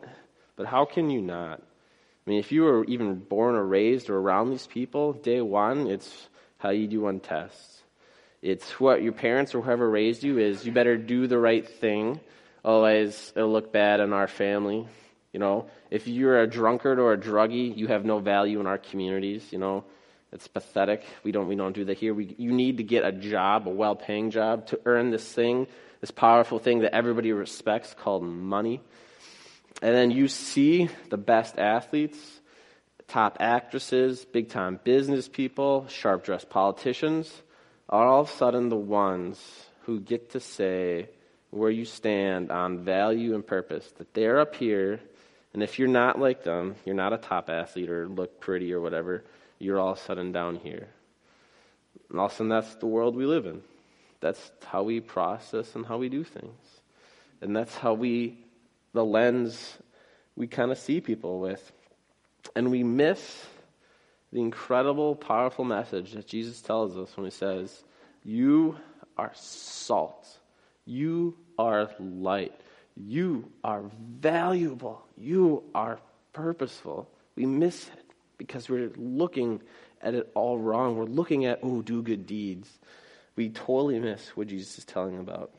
but 0.55 0.65
how 0.65 0.85
can 0.85 1.09
you 1.09 1.21
not? 1.21 1.59
I 1.59 2.29
mean, 2.29 2.39
if 2.39 2.51
you 2.51 2.63
were 2.63 2.85
even 2.85 3.15
born 3.15 3.55
or 3.55 3.65
raised 3.65 4.09
or 4.09 4.17
around 4.17 4.51
these 4.51 4.67
people, 4.67 5.13
day 5.13 5.41
one, 5.41 5.87
it's 5.87 6.29
how 6.57 6.69
you 6.69 6.87
do 6.87 7.07
on 7.07 7.19
tests. 7.19 7.78
It's 8.41 8.79
what 8.79 9.01
your 9.01 9.11
parents 9.11 9.53
or 9.53 9.61
whoever 9.61 9.89
raised 9.89 10.23
you 10.23 10.37
is. 10.37 10.65
You 10.65 10.71
better 10.71 10.97
do 10.97 11.27
the 11.27 11.37
right 11.37 11.67
thing, 11.67 12.19
otherwise 12.63 13.33
it'll 13.35 13.51
look 13.51 13.73
bad 13.73 13.99
on 13.99 14.13
our 14.13 14.27
family. 14.27 14.87
You 15.33 15.39
know, 15.39 15.67
if 15.91 16.07
you're 16.07 16.41
a 16.41 16.47
drunkard 16.47 16.99
or 16.99 17.13
a 17.13 17.17
druggie, 17.17 17.75
you 17.75 17.87
have 17.87 18.05
no 18.05 18.19
value 18.19 18.59
in 18.59 18.65
our 18.65 18.77
communities. 18.77 19.51
You 19.51 19.59
know, 19.59 19.83
it's 20.31 20.47
pathetic. 20.47 21.03
We 21.23 21.31
don't 21.31 21.47
we 21.47 21.55
don't 21.55 21.73
do 21.73 21.85
that 21.85 21.97
here. 21.97 22.13
We, 22.13 22.35
you 22.37 22.51
need 22.51 22.77
to 22.77 22.83
get 22.83 23.03
a 23.03 23.11
job, 23.11 23.67
a 23.67 23.71
well-paying 23.71 24.31
job, 24.31 24.67
to 24.67 24.79
earn 24.85 25.11
this 25.11 25.27
thing, 25.31 25.67
this 26.01 26.11
powerful 26.11 26.59
thing 26.59 26.79
that 26.79 26.95
everybody 26.95 27.31
respects 27.33 27.93
called 27.93 28.23
money. 28.23 28.81
And 29.81 29.95
then 29.95 30.11
you 30.11 30.27
see 30.27 30.89
the 31.09 31.17
best 31.17 31.57
athletes, 31.57 32.17
top 33.07 33.37
actresses, 33.39 34.25
big-time 34.25 34.79
business 34.83 35.27
people, 35.27 35.87
sharp-dressed 35.87 36.49
politicians, 36.49 37.31
are 37.89 38.07
all 38.07 38.21
of 38.21 38.29
a 38.29 38.33
sudden 38.33 38.69
the 38.69 38.75
ones 38.75 39.39
who 39.81 39.99
get 39.99 40.31
to 40.31 40.39
say 40.39 41.09
where 41.49 41.71
you 41.71 41.85
stand 41.85 42.51
on 42.51 42.85
value 42.85 43.33
and 43.35 43.45
purpose. 43.45 43.91
That 43.97 44.13
they're 44.13 44.39
up 44.39 44.55
here, 44.55 44.99
and 45.53 45.63
if 45.63 45.79
you're 45.79 45.87
not 45.87 46.19
like 46.19 46.43
them, 46.43 46.75
you're 46.85 46.95
not 46.95 47.13
a 47.13 47.17
top 47.17 47.49
athlete 47.49 47.89
or 47.89 48.07
look 48.07 48.39
pretty 48.39 48.71
or 48.71 48.79
whatever 48.79 49.23
you're 49.59 49.79
all 49.79 49.91
of 49.91 49.97
a 49.97 50.01
sudden 50.01 50.31
down 50.31 50.55
here. 50.55 50.87
And 52.09 52.19
all 52.19 52.27
of 52.27 52.31
a 52.31 52.35
sudden, 52.35 52.49
that's 52.49 52.75
the 52.75 52.87
world 52.87 53.15
we 53.15 53.25
live 53.25 53.45
in. 53.45 53.61
That's 54.21 54.51
how 54.65 54.83
we 54.83 55.01
process 55.01 55.75
and 55.75 55.85
how 55.85 55.97
we 55.97 56.09
do 56.09 56.23
things. 56.23 56.81
And 57.41 57.55
that's 57.55 57.75
how 57.75 57.93
we, 57.93 58.37
the 58.93 59.05
lens 59.05 59.77
we 60.35 60.47
kind 60.47 60.71
of 60.71 60.77
see 60.77 61.01
people 61.01 61.39
with. 61.39 61.71
And 62.55 62.71
we 62.71 62.83
miss 62.83 63.45
the 64.31 64.39
incredible, 64.39 65.15
powerful 65.15 65.65
message 65.65 66.13
that 66.13 66.27
Jesus 66.27 66.61
tells 66.61 66.97
us 66.97 67.15
when 67.15 67.25
he 67.25 67.31
says, 67.31 67.83
You 68.23 68.77
are 69.17 69.31
salt. 69.33 70.27
You 70.85 71.35
are 71.57 71.89
light. 71.99 72.53
You 72.95 73.51
are 73.63 73.83
valuable. 74.19 75.03
You 75.17 75.63
are 75.73 75.99
purposeful. 76.33 77.09
We 77.35 77.45
miss 77.45 77.87
it 77.87 78.05
because 78.37 78.69
we're 78.69 78.91
looking 78.97 79.61
at 80.01 80.15
it 80.15 80.31
all 80.33 80.57
wrong. 80.57 80.95
We're 80.95 81.05
looking 81.05 81.45
at, 81.45 81.59
oh, 81.63 81.81
do 81.81 82.01
good 82.01 82.25
deeds. 82.25 82.69
We 83.35 83.49
totally 83.49 83.99
miss 83.99 84.35
what 84.35 84.47
Jesus 84.47 84.79
is 84.79 84.85
telling 84.85 85.19
about. 85.19 85.51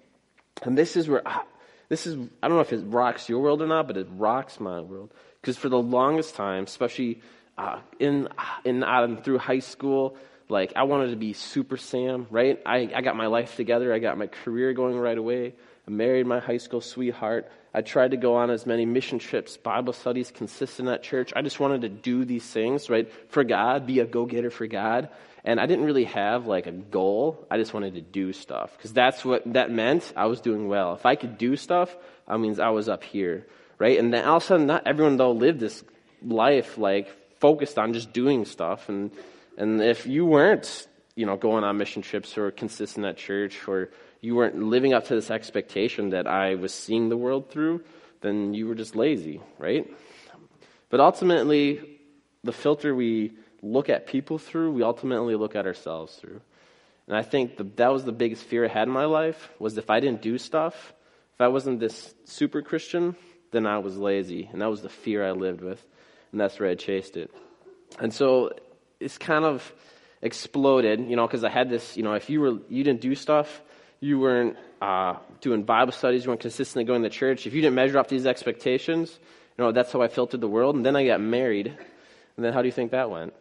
And 0.63 0.77
this 0.77 0.97
is 0.97 1.09
where, 1.09 1.23
ah, 1.25 1.45
this 1.89 2.07
is, 2.07 2.17
I 2.43 2.49
don't 2.49 2.57
know 2.57 2.63
if 2.63 2.73
it 2.73 2.85
rocks 2.87 3.29
your 3.29 3.41
world 3.41 3.63
or 3.63 3.67
not, 3.67 3.87
but 3.87 3.97
it 3.97 4.07
rocks 4.11 4.61
my 4.61 4.81
world. 4.81 5.13
Because 5.41 5.57
for 5.57 5.69
the 5.69 5.79
longest 5.79 6.35
time, 6.35 6.65
especially 6.65 7.23
uh, 7.59 7.81
in, 7.99 8.29
in 8.65 8.83
uh, 8.83 9.17
through 9.23 9.39
high 9.39 9.59
school, 9.59 10.17
like 10.49 10.73
I 10.77 10.83
wanted 10.85 11.11
to 11.11 11.17
be 11.17 11.33
super 11.33 11.77
Sam, 11.77 12.27
right? 12.31 12.61
I, 12.67 12.91
I 12.95 13.01
got 13.03 13.17
my 13.17 13.27
life 13.27 13.57
together. 13.57 13.93
I 13.93 13.99
got 13.99 14.19
my 14.19 14.27
career 14.27 14.73
going 14.73 14.99
right 14.99 15.17
away. 15.17 15.55
I 15.87 15.91
married 15.91 16.27
my 16.27 16.41
high 16.41 16.59
school 16.59 16.81
sweetheart. 16.81 17.51
I 17.73 17.83
tried 17.83 18.11
to 18.11 18.17
go 18.17 18.35
on 18.35 18.51
as 18.51 18.67
many 18.67 18.85
mission 18.85 19.21
trips, 19.21 19.57
Bible 19.57 19.93
studies, 19.93 20.33
consistent 20.33 20.89
at 20.89 21.05
church. 21.05 21.33
I 21.37 21.43
just 21.43 21.61
wanted 21.61 21.83
to 21.83 21.89
do 21.89 22.25
these 22.25 22.45
things, 22.45 22.91
right, 22.91 23.11
for 23.29 23.45
God, 23.45 23.87
be 23.87 24.01
a 24.01 24.07
go 24.07 24.27
getter 24.27 24.51
for 24.51 24.67
God. 24.67 25.09
And 25.45 25.61
I 25.61 25.67
didn't 25.67 25.85
really 25.85 26.05
have 26.05 26.47
like 26.47 26.67
a 26.67 26.73
goal. 26.73 27.47
I 27.51 27.57
just 27.57 27.73
wanted 27.73 27.95
to 27.95 28.01
do 28.01 28.33
stuff 28.33 28.77
because 28.77 28.93
that's 28.93 29.25
what 29.25 29.43
that 29.53 29.71
meant. 29.71 30.13
I 30.17 30.27
was 30.27 30.41
doing 30.41 30.69
well. 30.69 30.95
If 30.95 31.07
I 31.07 31.15
could 31.15 31.39
do 31.39 31.57
stuff, 31.57 31.97
that 32.29 32.39
means 32.39 32.59
I 32.59 32.71
was 32.71 32.89
up 32.89 33.05
here, 33.05 33.47
right? 33.79 33.99
And 33.99 34.13
then 34.13 34.25
all 34.25 34.39
of 34.39 34.43
a 34.43 34.47
sudden, 34.47 34.67
not 34.67 34.87
everyone 34.87 35.17
though 35.17 35.33
lived 35.33 35.61
this 35.61 35.83
life 36.23 36.77
like 36.77 37.09
focused 37.41 37.79
on 37.79 37.93
just 37.93 38.13
doing 38.13 38.45
stuff. 38.45 38.89
And 38.89 39.11
and 39.57 39.83
if 39.83 40.07
you 40.07 40.25
weren't, 40.25 40.87
you 41.17 41.27
know, 41.27 41.37
going 41.37 41.65
on 41.65 41.77
mission 41.77 42.03
trips 42.03 42.39
or 42.39 42.51
consistent 42.51 43.05
at 43.05 43.17
church 43.17 43.67
or 43.67 43.91
you 44.21 44.35
weren't 44.37 44.63
living 44.63 44.95
up 44.95 45.07
to 45.07 45.15
this 45.15 45.31
expectation 45.31 46.11
that 46.11 46.27
I 46.27 46.55
was 46.55 46.73
seeing 46.73 47.09
the 47.09 47.17
world 47.17 47.51
through, 47.51 47.83
then 48.21 48.55
you 48.55 48.67
were 48.67 48.75
just 48.75 48.95
lazy, 48.95 49.41
right? 49.59 49.91
But 50.91 51.01
ultimately, 51.01 51.99
the 52.45 52.53
filter 52.53 52.95
we 52.95 53.33
look 53.63 53.89
at 53.89 54.07
people 54.07 54.39
through, 54.39 54.73
we 54.73 54.83
ultimately 54.83 55.37
look 55.37 55.57
at 55.57 55.67
ourselves 55.67 56.15
through. 56.17 56.41
And 57.07 57.17
I 57.17 57.23
think 57.23 57.57
the, 57.57 57.65
that 57.77 57.93
was 57.93 58.05
the 58.05 58.13
biggest 58.13 58.45
fear 58.45 58.65
I 58.65 58.69
had 58.69 58.89
in 58.89 58.95
my 58.95 59.05
life 59.05 59.51
was 59.59 59.77
if 59.77 59.91
I 59.91 60.01
didn't 60.01 60.23
do 60.23 60.39
stuff, 60.39 60.95
if 61.35 61.41
I 61.41 61.49
wasn't 61.49 61.81
this 61.81 62.15
super 62.25 62.63
Christian, 62.63 63.17
then 63.51 63.67
I 63.67 63.79
was 63.79 63.97
lazy. 63.97 64.49
And 64.53 64.63
that 64.63 64.71
was 64.71 64.83
the 64.83 64.89
fear 64.89 65.27
I 65.27 65.33
lived 65.33 65.61
with. 65.61 65.85
And 66.33 66.41
that's 66.41 66.59
where 66.59 66.69
I 66.69 66.75
chased 66.75 67.17
it. 67.17 67.31
And 67.99 68.13
so 68.13 68.53
it's 69.01 69.19
kind 69.19 69.45
of 69.45 69.73
exploded, 70.23 71.01
you 71.09 71.17
know, 71.17 71.27
because 71.27 71.45
I 71.45 71.51
had 71.51 71.71
this, 71.71 71.97
you 71.97 72.03
know, 72.03 72.15
if 72.15 72.31
you 72.31 72.41
were 72.41 72.59
you 72.69 72.85
didn't 72.85 73.01
do 73.01 73.15
stuff, 73.15 73.63
you 74.01 74.19
weren't 74.19 74.57
uh, 74.81 75.17
doing 75.41 75.63
Bible 75.63 75.93
studies, 75.93 76.25
you 76.25 76.31
weren't 76.31 76.41
consistently 76.41 76.85
going 76.85 77.03
to 77.03 77.11
church, 77.11 77.47
if 77.47 77.55
you 77.55 77.61
didn't 77.61 77.75
measure 77.75 77.99
up 77.99 78.09
these 78.09 78.27
expectations, 78.27 79.19
you 79.59 79.65
know, 79.65 79.73
that's 79.73 79.93
how 79.93 80.03
I 80.03 80.09
filtered 80.09 80.41
the 80.41 80.49
world. 80.49 80.77
And 80.77 80.85
then 80.85 80.97
I 80.97 81.07
got 81.07 81.21
married. 81.21 81.67
And 82.37 82.45
then 82.45 82.53
how 82.53 82.63
do 82.63 82.69
you 82.69 82.73
think 82.73 82.93
that 82.93 83.11
went? 83.11 83.35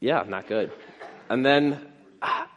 Yeah, 0.00 0.24
not 0.26 0.48
good. 0.48 0.72
And 1.30 1.46
then 1.46 1.80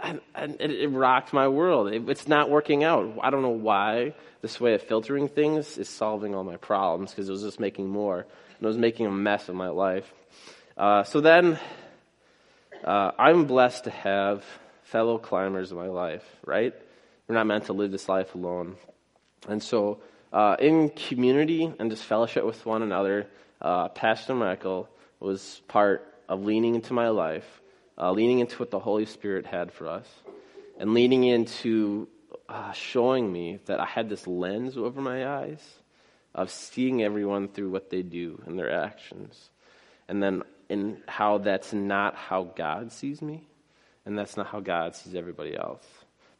and, 0.01 0.19
and 0.35 0.57
it, 0.59 0.71
it, 0.71 0.87
rocked 0.89 1.33
my 1.33 1.47
world. 1.47 1.91
It, 1.91 2.07
it's 2.09 2.27
not 2.27 2.49
working 2.49 2.83
out. 2.83 3.17
I 3.21 3.29
don't 3.29 3.41
know 3.41 3.49
why 3.49 4.13
this 4.45 4.61
way 4.61 4.75
of 4.75 4.83
filtering 4.83 5.27
things 5.27 5.79
is 5.79 5.89
solving 5.89 6.35
all 6.35 6.43
my 6.43 6.55
problems 6.55 7.09
because 7.09 7.27
it 7.27 7.31
was 7.31 7.41
just 7.41 7.59
making 7.59 7.89
more. 7.89 8.19
And 8.19 8.61
it 8.61 8.67
was 8.67 8.77
making 8.77 9.07
a 9.07 9.11
mess 9.11 9.49
of 9.49 9.55
my 9.55 9.69
life. 9.69 10.05
Uh, 10.77 11.03
so 11.03 11.19
then, 11.19 11.57
uh, 12.83 13.09
I'm 13.17 13.45
blessed 13.45 13.85
to 13.85 13.89
have 13.89 14.45
fellow 14.83 15.17
climbers 15.17 15.71
in 15.71 15.77
my 15.77 15.87
life, 15.87 16.23
right? 16.45 16.75
We're 17.27 17.33
not 17.33 17.47
meant 17.47 17.65
to 17.65 17.73
live 17.73 17.91
this 17.91 18.07
life 18.07 18.35
alone. 18.35 18.75
And 19.47 19.63
so, 19.63 19.97
uh, 20.31 20.57
in 20.59 20.91
community 20.91 21.73
and 21.79 21.89
just 21.89 22.03
fellowship 22.03 22.45
with 22.45 22.63
one 22.67 22.83
another, 22.83 23.25
uh, 23.59 23.87
Pastor 23.89 24.35
Michael 24.35 24.87
was 25.19 25.59
part 25.67 26.07
of 26.29 26.43
leaning 26.43 26.75
into 26.75 26.93
my 26.93 27.09
life, 27.09 27.61
uh, 27.97 28.11
leaning 28.11 28.41
into 28.41 28.57
what 28.57 28.69
the 28.69 28.77
Holy 28.77 29.07
Spirit 29.07 29.47
had 29.47 29.71
for 29.71 29.87
us, 29.87 30.07
and 30.77 30.93
leaning 30.93 31.23
into 31.23 32.07
uh, 32.47 32.71
showing 32.71 33.31
me 33.31 33.59
that 33.65 33.79
I 33.79 33.85
had 33.85 34.09
this 34.09 34.27
lens 34.27 34.77
over 34.77 35.01
my 35.01 35.27
eyes 35.27 35.63
of 36.33 36.51
seeing 36.51 37.01
everyone 37.01 37.47
through 37.47 37.69
what 37.69 37.89
they 37.89 38.01
do 38.01 38.41
and 38.45 38.59
their 38.59 38.71
actions. 38.71 39.49
And 40.07 40.21
then 40.21 40.43
in 40.69 41.01
how 41.07 41.37
that's 41.39 41.73
not 41.73 42.15
how 42.15 42.43
God 42.43 42.91
sees 42.91 43.21
me 43.21 43.47
and 44.05 44.17
that's 44.17 44.37
not 44.37 44.47
how 44.47 44.59
God 44.59 44.95
sees 44.95 45.15
everybody 45.15 45.55
else. 45.55 45.85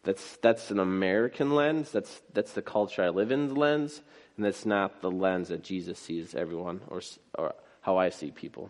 That's, 0.04 0.38
that's 0.38 0.70
an 0.70 0.80
American 0.80 1.56
lens. 1.56 1.92
That's, 1.92 2.22
that's 2.34 2.54
the 2.54 2.62
culture 2.62 3.04
I 3.04 3.10
live 3.10 3.32
in 3.32 3.56
lens. 3.56 4.02
And 4.38 4.46
that's 4.46 4.66
not 4.66 5.02
the 5.02 5.10
lens 5.10 5.48
that 5.50 5.64
Jesus 5.64 5.98
sees 5.98 6.36
everyone 6.36 6.82
or, 6.88 7.02
or 7.38 7.56
how 7.82 7.98
I 7.98 8.10
see 8.10 8.30
people. 8.30 8.70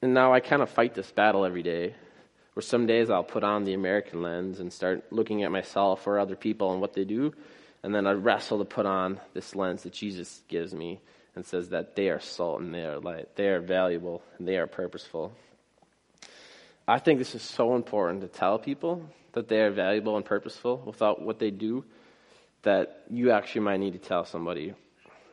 And 0.00 0.14
now 0.14 0.32
I 0.32 0.40
kind 0.40 0.62
of 0.62 0.70
fight 0.70 0.94
this 0.94 1.10
battle 1.10 1.44
every 1.44 1.62
day. 1.62 1.94
Where 2.56 2.62
some 2.62 2.86
days 2.86 3.10
I'll 3.10 3.22
put 3.22 3.44
on 3.44 3.64
the 3.64 3.74
American 3.74 4.22
lens 4.22 4.60
and 4.60 4.72
start 4.72 5.12
looking 5.12 5.42
at 5.42 5.52
myself 5.52 6.06
or 6.06 6.18
other 6.18 6.36
people 6.36 6.72
and 6.72 6.80
what 6.80 6.94
they 6.94 7.04
do. 7.04 7.34
And 7.82 7.94
then 7.94 8.06
I 8.06 8.12
wrestle 8.12 8.60
to 8.60 8.64
put 8.64 8.86
on 8.86 9.20
this 9.34 9.54
lens 9.54 9.82
that 9.82 9.92
Jesus 9.92 10.40
gives 10.48 10.72
me 10.72 10.98
and 11.34 11.44
says 11.44 11.68
that 11.68 11.96
they 11.96 12.08
are 12.08 12.18
salt 12.18 12.62
and 12.62 12.72
they 12.72 12.86
are 12.86 12.98
light. 12.98 13.36
They 13.36 13.48
are 13.48 13.60
valuable 13.60 14.22
and 14.38 14.48
they 14.48 14.56
are 14.56 14.66
purposeful. 14.66 15.34
I 16.88 16.98
think 16.98 17.18
this 17.18 17.34
is 17.34 17.42
so 17.42 17.76
important 17.76 18.22
to 18.22 18.28
tell 18.28 18.58
people 18.58 19.06
that 19.34 19.48
they 19.48 19.60
are 19.60 19.70
valuable 19.70 20.16
and 20.16 20.24
purposeful 20.24 20.82
without 20.86 21.20
what 21.20 21.38
they 21.38 21.50
do 21.50 21.84
that 22.62 23.02
you 23.10 23.32
actually 23.32 23.60
might 23.60 23.80
need 23.80 23.92
to 23.92 23.98
tell 23.98 24.24
somebody, 24.24 24.72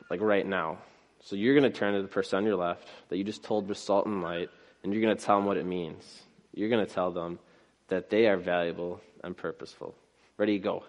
like 0.09 0.19
right 0.19 0.45
now. 0.45 0.79
So 1.21 1.37
you're 1.37 1.57
going 1.57 1.71
to 1.71 1.79
turn 1.79 1.93
to 1.93 2.01
the 2.01 2.09
person 2.09 2.39
on 2.39 2.45
your 2.45 2.57
left 2.57 2.85
that 3.07 3.15
you 3.15 3.23
just 3.23 3.43
told 3.43 3.69
was 3.69 3.79
salt 3.79 4.07
and 4.07 4.21
light, 4.21 4.49
and 4.83 4.91
you're 4.91 5.01
going 5.01 5.15
to 5.15 5.23
tell 5.23 5.37
them 5.37 5.45
what 5.45 5.55
it 5.55 5.65
means. 5.65 6.23
You're 6.53 6.69
going 6.69 6.85
to 6.85 6.91
tell 6.91 7.11
them 7.11 7.39
that 7.87 8.09
they 8.09 8.27
are 8.27 8.37
valuable 8.37 9.01
and 9.23 9.35
purposeful. 9.35 9.95
Ready, 10.37 10.59
to 10.59 10.63
go. 10.63 10.83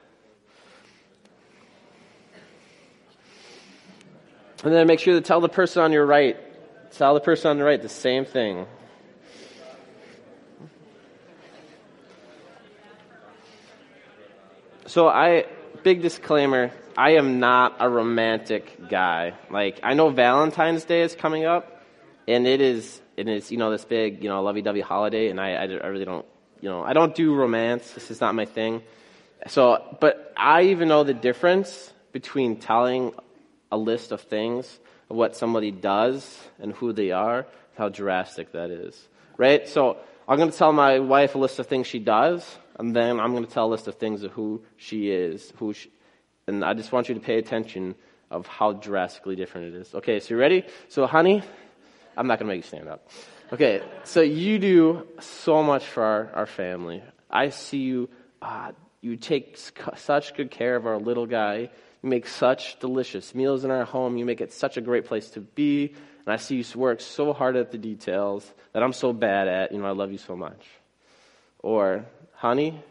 And 4.63 4.73
then 4.73 4.87
make 4.87 5.01
sure 5.01 5.15
to 5.15 5.21
tell 5.21 5.41
the 5.41 5.49
person 5.49 5.83
on 5.83 5.93
your 5.93 6.07
right, 6.07 6.37
tell 6.93 7.15
the 7.15 7.21
person 7.21 7.51
on 7.51 7.59
the 7.59 7.65
right 7.65 7.81
the 7.81 7.89
same 7.89 8.25
thing. 8.25 8.67
So 14.87 15.09
I 15.09 15.47
big 15.83 16.03
disclaimer, 16.03 16.71
I 16.97 17.17
am 17.17 17.41
not 17.41 17.77
a 17.81 17.89
romantic 17.89 18.89
guy. 18.89 19.35
Like 19.51 19.81
I 19.83 19.95
know 19.95 20.11
Valentine's 20.11 20.85
Day 20.85 21.03
is 21.03 21.15
coming 21.15 21.45
up 21.45 21.83
and 22.29 22.47
it 22.47 22.61
is 22.61 23.01
it 23.17 23.29
is 23.29 23.51
you 23.51 23.59
know 23.59 23.71
this 23.71 23.85
big, 23.85 24.23
you 24.23 24.29
know, 24.29 24.43
lovey-dovey 24.43 24.81
holiday 24.81 25.29
and 25.29 25.41
I 25.41 25.55
I 25.55 25.65
really 25.65 26.05
don't, 26.05 26.27
you 26.61 26.69
know, 26.69 26.83
I 26.83 26.93
don't 26.93 27.15
do 27.15 27.35
romance. 27.35 27.91
This 27.93 28.11
is 28.11 28.21
not 28.21 28.35
my 28.35 28.45
thing. 28.45 28.83
So, 29.47 29.97
but 30.01 30.33
I 30.37 30.63
even 30.63 30.89
know 30.89 31.05
the 31.05 31.15
difference 31.15 31.93
between 32.13 32.57
telling 32.57 33.13
a 33.71 33.77
list 33.77 34.13
of 34.13 34.23
things 34.23 34.79
of 35.11 35.17
what 35.17 35.37
somebody 35.37 35.71
does 35.71 36.39
and 36.59 36.73
who 36.73 36.93
they 36.93 37.11
are, 37.11 37.47
how 37.77 37.89
drastic 37.89 38.53
that 38.53 38.71
is. 38.71 39.09
Right? 39.37 39.69
So, 39.69 39.99
I'm 40.27 40.39
going 40.39 40.51
to 40.51 40.57
tell 40.57 40.73
my 40.73 41.01
wife 41.01 41.35
a 41.35 41.39
list 41.39 41.59
of 41.59 41.67
things 41.67 41.87
she 41.87 41.99
does, 41.99 42.57
and 42.79 42.97
then 42.97 43.21
I'm 43.21 43.33
going 43.33 43.45
to 43.45 43.51
tell 43.51 43.67
a 43.67 43.73
list 43.73 43.89
of 43.89 43.97
things 43.97 44.23
of 44.23 44.33
who 44.33 44.63
she 44.77 45.11
is, 45.11 45.53
who 45.59 45.75
she, 45.75 45.91
And 46.47 46.65
I 46.65 46.73
just 46.73 46.93
want 46.93 47.09
you 47.11 47.15
to 47.15 47.21
pay 47.21 47.37
attention 47.37 47.95
of 48.31 48.47
how 48.47 48.73
drastically 48.73 49.37
different 49.37 49.75
it 49.75 49.81
is. 49.81 49.95
Okay, 49.95 50.21
so 50.21 50.35
you 50.35 50.41
ready? 50.41 50.65
So, 50.89 51.07
honey, 51.07 51.43
I'm 52.17 52.27
not 52.27 52.39
going 52.39 52.49
to 52.49 52.55
make 52.55 52.65
you 52.65 52.69
stand 52.69 52.89
up. 52.89 53.09
Okay, 53.53 53.83
so 54.05 54.21
you 54.21 54.59
do 54.59 55.07
so 55.21 55.63
much 55.63 55.85
for 55.85 56.03
our, 56.03 56.31
our 56.35 56.47
family. 56.47 57.03
I 57.31 57.51
see 57.51 57.79
you, 57.79 58.09
uh, 58.41 58.73
you 59.01 59.17
take 59.17 59.59
such 59.97 60.35
good 60.35 60.51
care 60.51 60.77
of 60.77 60.87
our 60.87 60.99
little 60.99 61.27
guy. 61.27 61.71
You 62.03 62.09
make 62.09 62.27
such 62.27 62.79
delicious 62.81 63.35
meals 63.35 63.65
in 63.65 63.71
our 63.71 63.85
home. 63.85 64.17
You 64.17 64.25
make 64.25 64.41
it 64.41 64.53
such 64.53 64.77
a 64.77 64.81
great 64.81 65.07
place 65.07 65.31
to 65.31 65.41
be. 65.41 65.95
And 66.27 66.33
I 66.33 66.37
see 66.37 66.57
you 66.57 66.65
work 66.79 67.01
so 67.01 67.33
hard 67.33 67.57
at 67.57 67.71
the 67.71 67.79
details 67.79 68.51
that 68.73 68.83
I'm 68.83 68.93
so 68.93 69.13
bad 69.13 69.47
at. 69.47 69.73
You 69.73 69.79
know, 69.79 69.87
I 69.87 69.93
love 69.93 70.11
you 70.11 70.19
so 70.19 70.37
much. 70.37 70.67
Or, 71.59 72.07
honey, 72.33 72.83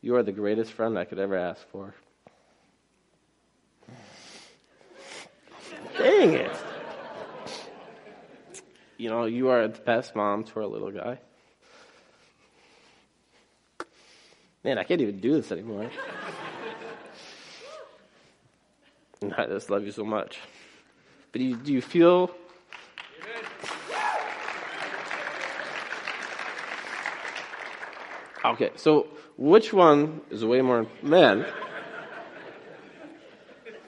you 0.00 0.14
are 0.16 0.22
the 0.22 0.32
greatest 0.32 0.72
friend 0.72 0.98
I 0.98 1.04
could 1.04 1.18
ever 1.18 1.36
ask 1.36 1.66
for. 1.68 1.94
Dang 5.96 6.34
it. 6.34 6.52
You 8.98 9.08
know, 9.08 9.24
you 9.26 9.48
are 9.48 9.68
the 9.68 9.78
best 9.78 10.16
mom 10.16 10.42
to 10.42 10.58
our 10.58 10.66
little 10.66 10.90
guy. 10.90 11.20
Man, 14.64 14.76
I 14.76 14.82
can't 14.82 15.00
even 15.00 15.20
do 15.20 15.34
this 15.40 15.52
anymore. 15.52 15.88
I 19.36 19.46
just 19.46 19.70
love 19.70 19.84
you 19.84 19.92
so 19.92 20.04
much. 20.04 20.40
But 21.30 21.38
do 21.38 21.44
you, 21.44 21.54
do 21.54 21.72
you 21.72 21.80
feel. 21.80 22.34
Okay, 28.44 28.70
so 28.74 29.06
which 29.36 29.72
one 29.72 30.22
is 30.30 30.44
way 30.44 30.60
more. 30.60 30.88
Man. 31.02 31.46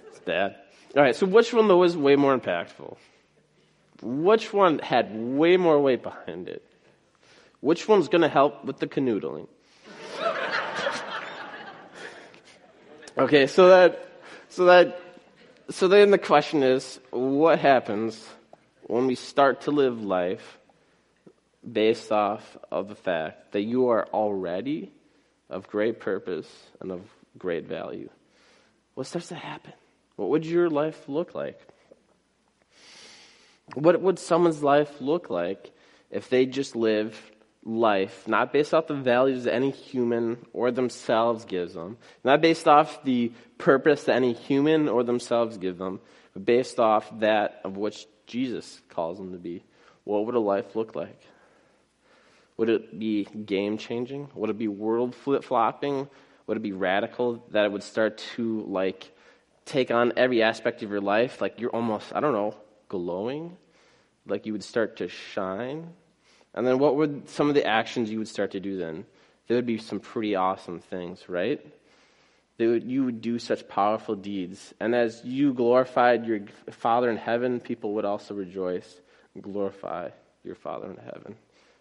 It's 0.09 0.21
bad. 0.21 0.55
All 0.97 1.03
right, 1.03 1.17
so 1.17 1.27
which 1.27 1.53
one, 1.53 1.67
though, 1.67 1.83
is 1.83 1.97
way 1.97 2.15
more 2.15 2.39
impactful? 2.39 2.97
Which 4.03 4.53
one 4.53 4.79
had 4.79 5.15
way 5.15 5.57
more 5.57 5.81
weight 5.81 6.03
behind 6.03 6.49
it? 6.49 6.65
Which 7.61 7.87
one's 7.87 8.09
going 8.09 8.23
to 8.23 8.29
help 8.29 8.65
with 8.65 8.79
the 8.79 8.87
canoodling? 8.87 9.47
okay, 13.19 13.47
so 13.47 13.69
that, 13.69 14.09
so 14.49 14.65
that, 14.65 15.01
so 15.69 15.89
then 15.89 16.11
the 16.11 16.19
question 16.19 16.63
is, 16.63 16.99
what 17.11 17.59
happens 17.59 18.27
when 18.85 19.07
we 19.07 19.15
start 19.15 19.63
to 19.63 19.71
live 19.71 20.03
life 20.03 20.59
based 21.71 22.11
off 22.11 22.57
of 22.71 22.89
the 22.89 22.95
fact 22.95 23.53
that 23.53 23.63
you 23.63 23.89
are 23.89 24.07
already 24.09 24.91
of 25.51 25.69
great 25.69 26.01
purpose 26.01 26.49
and 26.81 26.91
of 26.91 27.03
great 27.37 27.67
value? 27.67 28.09
What 28.95 29.07
starts 29.07 29.29
to 29.29 29.35
happen? 29.35 29.75
What 30.17 30.31
would 30.31 30.47
your 30.47 30.71
life 30.71 31.09
look 31.09 31.35
like? 31.35 31.61
What 33.75 34.01
would 34.01 34.19
someone's 34.19 34.63
life 34.63 35.01
look 35.01 35.31
like 35.31 35.73
if 36.11 36.29
they 36.29 36.47
just 36.47 36.75
lived 36.75 37.17
life 37.63 38.27
not 38.27 38.53
based 38.53 38.73
off 38.73 38.87
the 38.87 38.95
values 38.95 39.45
that 39.45 39.55
any 39.55 39.71
human 39.71 40.39
or 40.53 40.71
themselves 40.71 41.45
gives 41.45 41.75
them, 41.75 41.99
not 42.25 42.41
based 42.41 42.67
off 42.67 43.05
the 43.05 43.33
purpose 43.59 44.05
that 44.05 44.17
any 44.17 44.33
human 44.33 44.89
or 44.89 45.03
themselves 45.03 45.59
give 45.59 45.79
them, 45.79 46.01
but 46.33 46.45
based 46.45 46.81
off 46.81 47.11
that 47.21 47.61
of 47.65 47.77
which 47.77 48.07
Jesus 48.27 48.81
calls 48.89 49.19
them 49.19 49.33
to 49.33 49.39
be? 49.39 49.63
What 50.05 50.27
would 50.27 50.35
a 50.35 50.41
life 50.41 50.75
look 50.75 50.95
like? 50.95 51.23
Would 52.57 52.69
it 52.69 52.99
be 52.99 53.25
game 53.25 53.79
changing? 53.79 54.31
Would 54.35 54.51
it 54.51 54.59
be 54.59 54.69
world 54.69 55.15
flip 55.15 55.45
flopping? 55.45 56.09
Would 56.47 56.57
it 56.57 56.63
be 56.63 56.73
radical 56.73 57.45
that 57.51 57.65
it 57.65 57.73
would 57.73 57.83
start 57.83 58.19
to 58.37 58.65
like 58.67 59.13
take 59.65 59.91
on 59.91 60.13
every 60.17 60.43
aspect 60.43 60.83
of 60.83 60.91
your 60.91 61.01
life, 61.01 61.41
like 61.41 61.61
you're 61.61 61.71
almost, 61.71 62.13
I 62.15 62.21
don't 62.21 62.33
know, 62.33 62.55
glowing, 62.91 63.57
like 64.27 64.45
you 64.45 64.53
would 64.53 64.65
start 64.65 64.99
to 64.99 65.09
shine. 65.09 65.95
And 66.53 66.67
then 66.67 66.79
what 66.79 66.97
would 66.97 67.31
some 67.31 67.49
of 67.49 67.55
the 67.55 67.65
actions 67.65 68.11
you 68.11 68.19
would 68.19 68.29
start 68.29 68.51
to 68.51 68.61
do 68.61 68.77
then? 68.77 69.07
There 69.47 69.57
would 69.57 69.67
be 69.67 69.79
some 69.79 70.01
pretty 70.01 70.35
awesome 70.35 70.81
things, 70.81 71.29
right? 71.29 71.65
Would, 72.59 72.85
you 72.85 73.05
would 73.05 73.23
do 73.23 73.39
such 73.39 73.67
powerful 73.69 74.15
deeds. 74.15 74.75
And 74.79 74.95
as 74.95 75.23
you 75.25 75.55
glorified 75.55 76.27
your 76.27 76.41
Father 76.71 77.09
in 77.09 77.17
heaven, 77.17 77.59
people 77.59 77.95
would 77.95 78.05
also 78.05 78.35
rejoice 78.35 79.01
and 79.35 79.43
glorify 79.43 80.11
your 80.45 80.57
Father 80.57 80.91
in 80.91 80.99
heaven, 80.99 81.37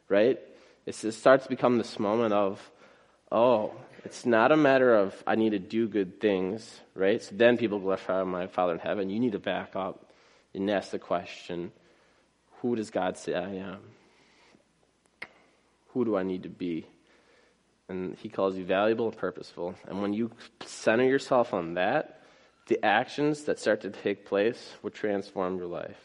right? 0.07 0.39
It 0.85 0.95
starts 0.95 1.43
to 1.43 1.49
become 1.49 1.77
this 1.77 1.99
moment 1.99 2.33
of, 2.33 2.71
oh, 3.31 3.73
it's 4.05 4.25
not 4.25 4.51
a 4.51 4.57
matter 4.57 4.95
of 4.95 5.21
I 5.27 5.35
need 5.35 5.51
to 5.51 5.59
do 5.59 5.87
good 5.87 6.21
things, 6.21 6.79
right? 6.95 7.21
So 7.21 7.35
then 7.35 7.57
people 7.57 7.79
glorify 7.79 8.23
my 8.23 8.47
Father 8.47 8.73
in 8.73 8.79
heaven. 8.79 9.09
You 9.09 9.19
need 9.19 9.33
to 9.33 9.39
back 9.39 9.75
up 9.75 10.08
and 10.53 10.69
ask 10.69 10.91
the 10.91 10.99
question 10.99 11.71
who 12.61 12.75
does 12.75 12.89
God 12.89 13.17
say 13.17 13.33
I 13.33 13.55
am? 13.55 13.79
Who 15.93 16.03
do 16.03 16.17
I 16.17 16.23
need 16.23 16.43
to 16.43 16.49
be? 16.49 16.85
And 17.87 18.15
He 18.17 18.29
calls 18.29 18.57
you 18.57 18.65
valuable 18.65 19.07
and 19.07 19.17
purposeful. 19.17 19.75
And 19.87 20.01
when 20.01 20.13
you 20.13 20.31
center 20.65 21.05
yourself 21.05 21.53
on 21.53 21.75
that, 21.75 22.21
the 22.67 22.83
actions 22.85 23.43
that 23.45 23.59
start 23.59 23.81
to 23.81 23.89
take 23.89 24.25
place 24.25 24.73
will 24.83 24.91
transform 24.91 25.57
your 25.57 25.67
life. 25.67 25.97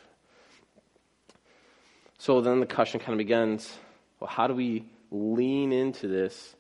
So 2.18 2.40
then 2.40 2.61
the 2.61 2.66
question 2.66 3.00
kind 3.00 3.12
of 3.12 3.18
begins 3.18 3.76
well, 4.20 4.30
how 4.30 4.46
do 4.46 4.54
we 4.54 4.85
lean 5.11 5.72
into 5.72 6.09
this 6.09 6.54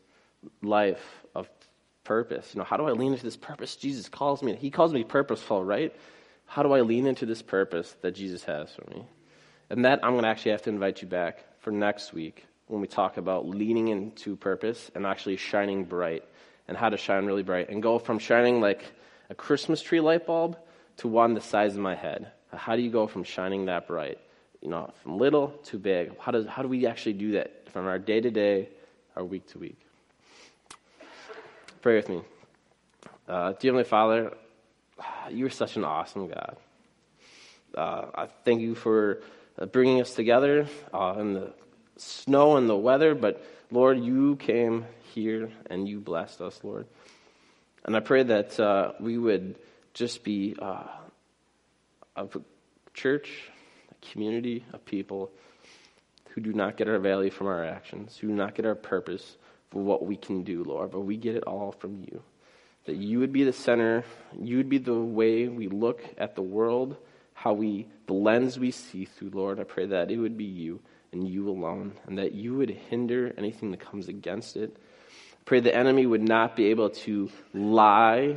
life 0.62 1.24
of 1.34 1.48
purpose. 2.04 2.54
You 2.54 2.58
know, 2.58 2.64
how 2.64 2.76
do 2.76 2.84
I 2.84 2.92
lean 2.92 3.12
into 3.12 3.24
this 3.24 3.36
purpose 3.36 3.76
Jesus 3.76 4.08
calls 4.08 4.42
me? 4.42 4.54
He 4.54 4.70
calls 4.70 4.92
me 4.92 5.02
purposeful, 5.02 5.64
right? 5.64 5.94
How 6.46 6.62
do 6.62 6.72
I 6.72 6.82
lean 6.82 7.06
into 7.06 7.26
this 7.26 7.42
purpose 7.42 7.96
that 8.02 8.12
Jesus 8.12 8.44
has 8.44 8.70
for 8.72 8.88
me? 8.90 9.06
And 9.70 9.84
that 9.84 10.04
I'm 10.04 10.12
going 10.12 10.22
to 10.22 10.28
actually 10.28 10.52
have 10.52 10.62
to 10.62 10.70
invite 10.70 11.02
you 11.02 11.08
back 11.08 11.44
for 11.60 11.70
next 11.70 12.12
week 12.12 12.46
when 12.66 12.80
we 12.80 12.86
talk 12.86 13.16
about 13.16 13.46
leaning 13.46 13.88
into 13.88 14.36
purpose 14.36 14.90
and 14.94 15.06
actually 15.06 15.36
shining 15.36 15.84
bright 15.84 16.24
and 16.68 16.76
how 16.76 16.88
to 16.88 16.96
shine 16.96 17.26
really 17.26 17.42
bright 17.42 17.68
and 17.68 17.82
go 17.82 17.98
from 17.98 18.18
shining 18.18 18.60
like 18.60 18.84
a 19.30 19.34
Christmas 19.34 19.82
tree 19.82 20.00
light 20.00 20.26
bulb 20.26 20.56
to 20.98 21.08
one 21.08 21.34
the 21.34 21.40
size 21.40 21.74
of 21.74 21.80
my 21.80 21.94
head. 21.94 22.30
How 22.52 22.76
do 22.76 22.82
you 22.82 22.90
go 22.90 23.06
from 23.06 23.24
shining 23.24 23.66
that 23.66 23.86
bright? 23.86 24.18
You 24.60 24.70
know, 24.70 24.92
from 25.02 25.18
little 25.18 25.48
to 25.64 25.78
big. 25.78 26.18
How 26.18 26.32
does 26.32 26.46
how 26.46 26.62
do 26.62 26.68
we 26.68 26.86
actually 26.86 27.14
do 27.14 27.32
that 27.32 27.68
from 27.70 27.86
our 27.86 27.98
day 27.98 28.20
to 28.20 28.30
day, 28.30 28.68
our 29.16 29.24
week 29.24 29.46
to 29.48 29.58
week? 29.58 29.78
Pray 31.82 31.96
with 31.96 32.08
me. 32.08 32.22
Uh, 33.28 33.52
dear 33.52 33.72
Heavenly 33.72 33.84
Father, 33.84 34.34
you're 35.30 35.50
such 35.50 35.76
an 35.76 35.84
awesome 35.84 36.28
God. 36.28 36.56
Uh, 37.76 38.06
I 38.14 38.26
thank 38.44 38.60
you 38.60 38.74
for 38.74 39.20
uh, 39.58 39.66
bringing 39.66 40.00
us 40.00 40.14
together 40.14 40.66
uh, 40.92 41.16
in 41.18 41.34
the 41.34 41.52
snow 41.96 42.56
and 42.56 42.68
the 42.68 42.76
weather, 42.76 43.14
but 43.14 43.44
Lord, 43.70 43.98
you 43.98 44.36
came 44.36 44.86
here 45.14 45.50
and 45.70 45.88
you 45.88 46.00
blessed 46.00 46.40
us, 46.40 46.60
Lord. 46.62 46.86
And 47.84 47.96
I 47.96 48.00
pray 48.00 48.22
that 48.22 48.58
uh, 48.58 48.92
we 49.00 49.18
would 49.18 49.56
just 49.92 50.24
be 50.24 50.56
uh, 50.60 50.84
a 52.16 52.26
church, 52.94 53.50
a 53.90 54.12
community 54.12 54.64
of 54.72 54.84
people 54.84 55.30
who 56.30 56.40
do 56.40 56.52
not 56.52 56.76
get 56.76 56.88
our 56.88 56.98
value 56.98 57.30
from 57.30 57.46
our 57.46 57.64
actions, 57.64 58.16
who 58.16 58.28
do 58.28 58.34
not 58.34 58.54
get 58.54 58.66
our 58.66 58.74
purpose 58.74 59.36
for 59.70 59.82
what 59.82 60.04
we 60.04 60.16
can 60.16 60.42
do, 60.42 60.64
Lord, 60.64 60.90
but 60.90 61.00
we 61.00 61.16
get 61.16 61.36
it 61.36 61.44
all 61.44 61.72
from 61.72 62.00
you. 62.00 62.22
That 62.84 62.96
you 62.96 63.18
would 63.20 63.32
be 63.32 63.44
the 63.44 63.52
center, 63.52 64.04
you 64.38 64.58
would 64.58 64.68
be 64.68 64.78
the 64.78 64.94
way 64.94 65.48
we 65.48 65.68
look 65.68 66.02
at 66.18 66.34
the 66.34 66.42
world, 66.42 66.96
how 67.32 67.54
we, 67.54 67.86
the 68.06 68.12
lens 68.12 68.58
we 68.58 68.70
see 68.70 69.06
through, 69.06 69.30
Lord. 69.30 69.58
I 69.58 69.64
pray 69.64 69.86
that 69.86 70.10
it 70.10 70.18
would 70.18 70.36
be 70.36 70.44
you 70.44 70.80
and 71.12 71.26
you 71.26 71.48
alone, 71.48 71.92
and 72.06 72.18
that 72.18 72.32
you 72.32 72.54
would 72.56 72.70
hinder 72.70 73.32
anything 73.38 73.70
that 73.70 73.80
comes 73.80 74.08
against 74.08 74.56
it. 74.56 74.76
I 74.76 75.42
pray 75.44 75.60
the 75.60 75.74
enemy 75.74 76.06
would 76.06 76.22
not 76.22 76.56
be 76.56 76.66
able 76.66 76.90
to 76.90 77.30
lie 77.54 78.36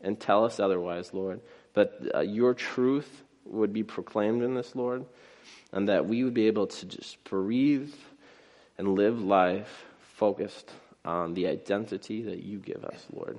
and 0.00 0.20
tell 0.20 0.44
us 0.44 0.60
otherwise, 0.60 1.12
Lord, 1.12 1.40
but 1.74 2.00
uh, 2.14 2.20
your 2.20 2.54
truth 2.54 3.22
would 3.44 3.72
be 3.72 3.82
proclaimed 3.82 4.42
in 4.42 4.54
this, 4.54 4.76
Lord, 4.76 5.04
and 5.72 5.88
that 5.88 6.06
we 6.06 6.24
would 6.24 6.34
be 6.34 6.46
able 6.46 6.66
to 6.66 6.86
just 6.86 7.22
breathe 7.24 7.94
and 8.78 8.94
live 8.94 9.20
life 9.20 9.84
focused 10.16 10.70
on 11.04 11.34
the 11.34 11.46
identity 11.46 12.22
that 12.22 12.42
you 12.42 12.58
give 12.58 12.84
us, 12.84 13.06
Lord. 13.12 13.38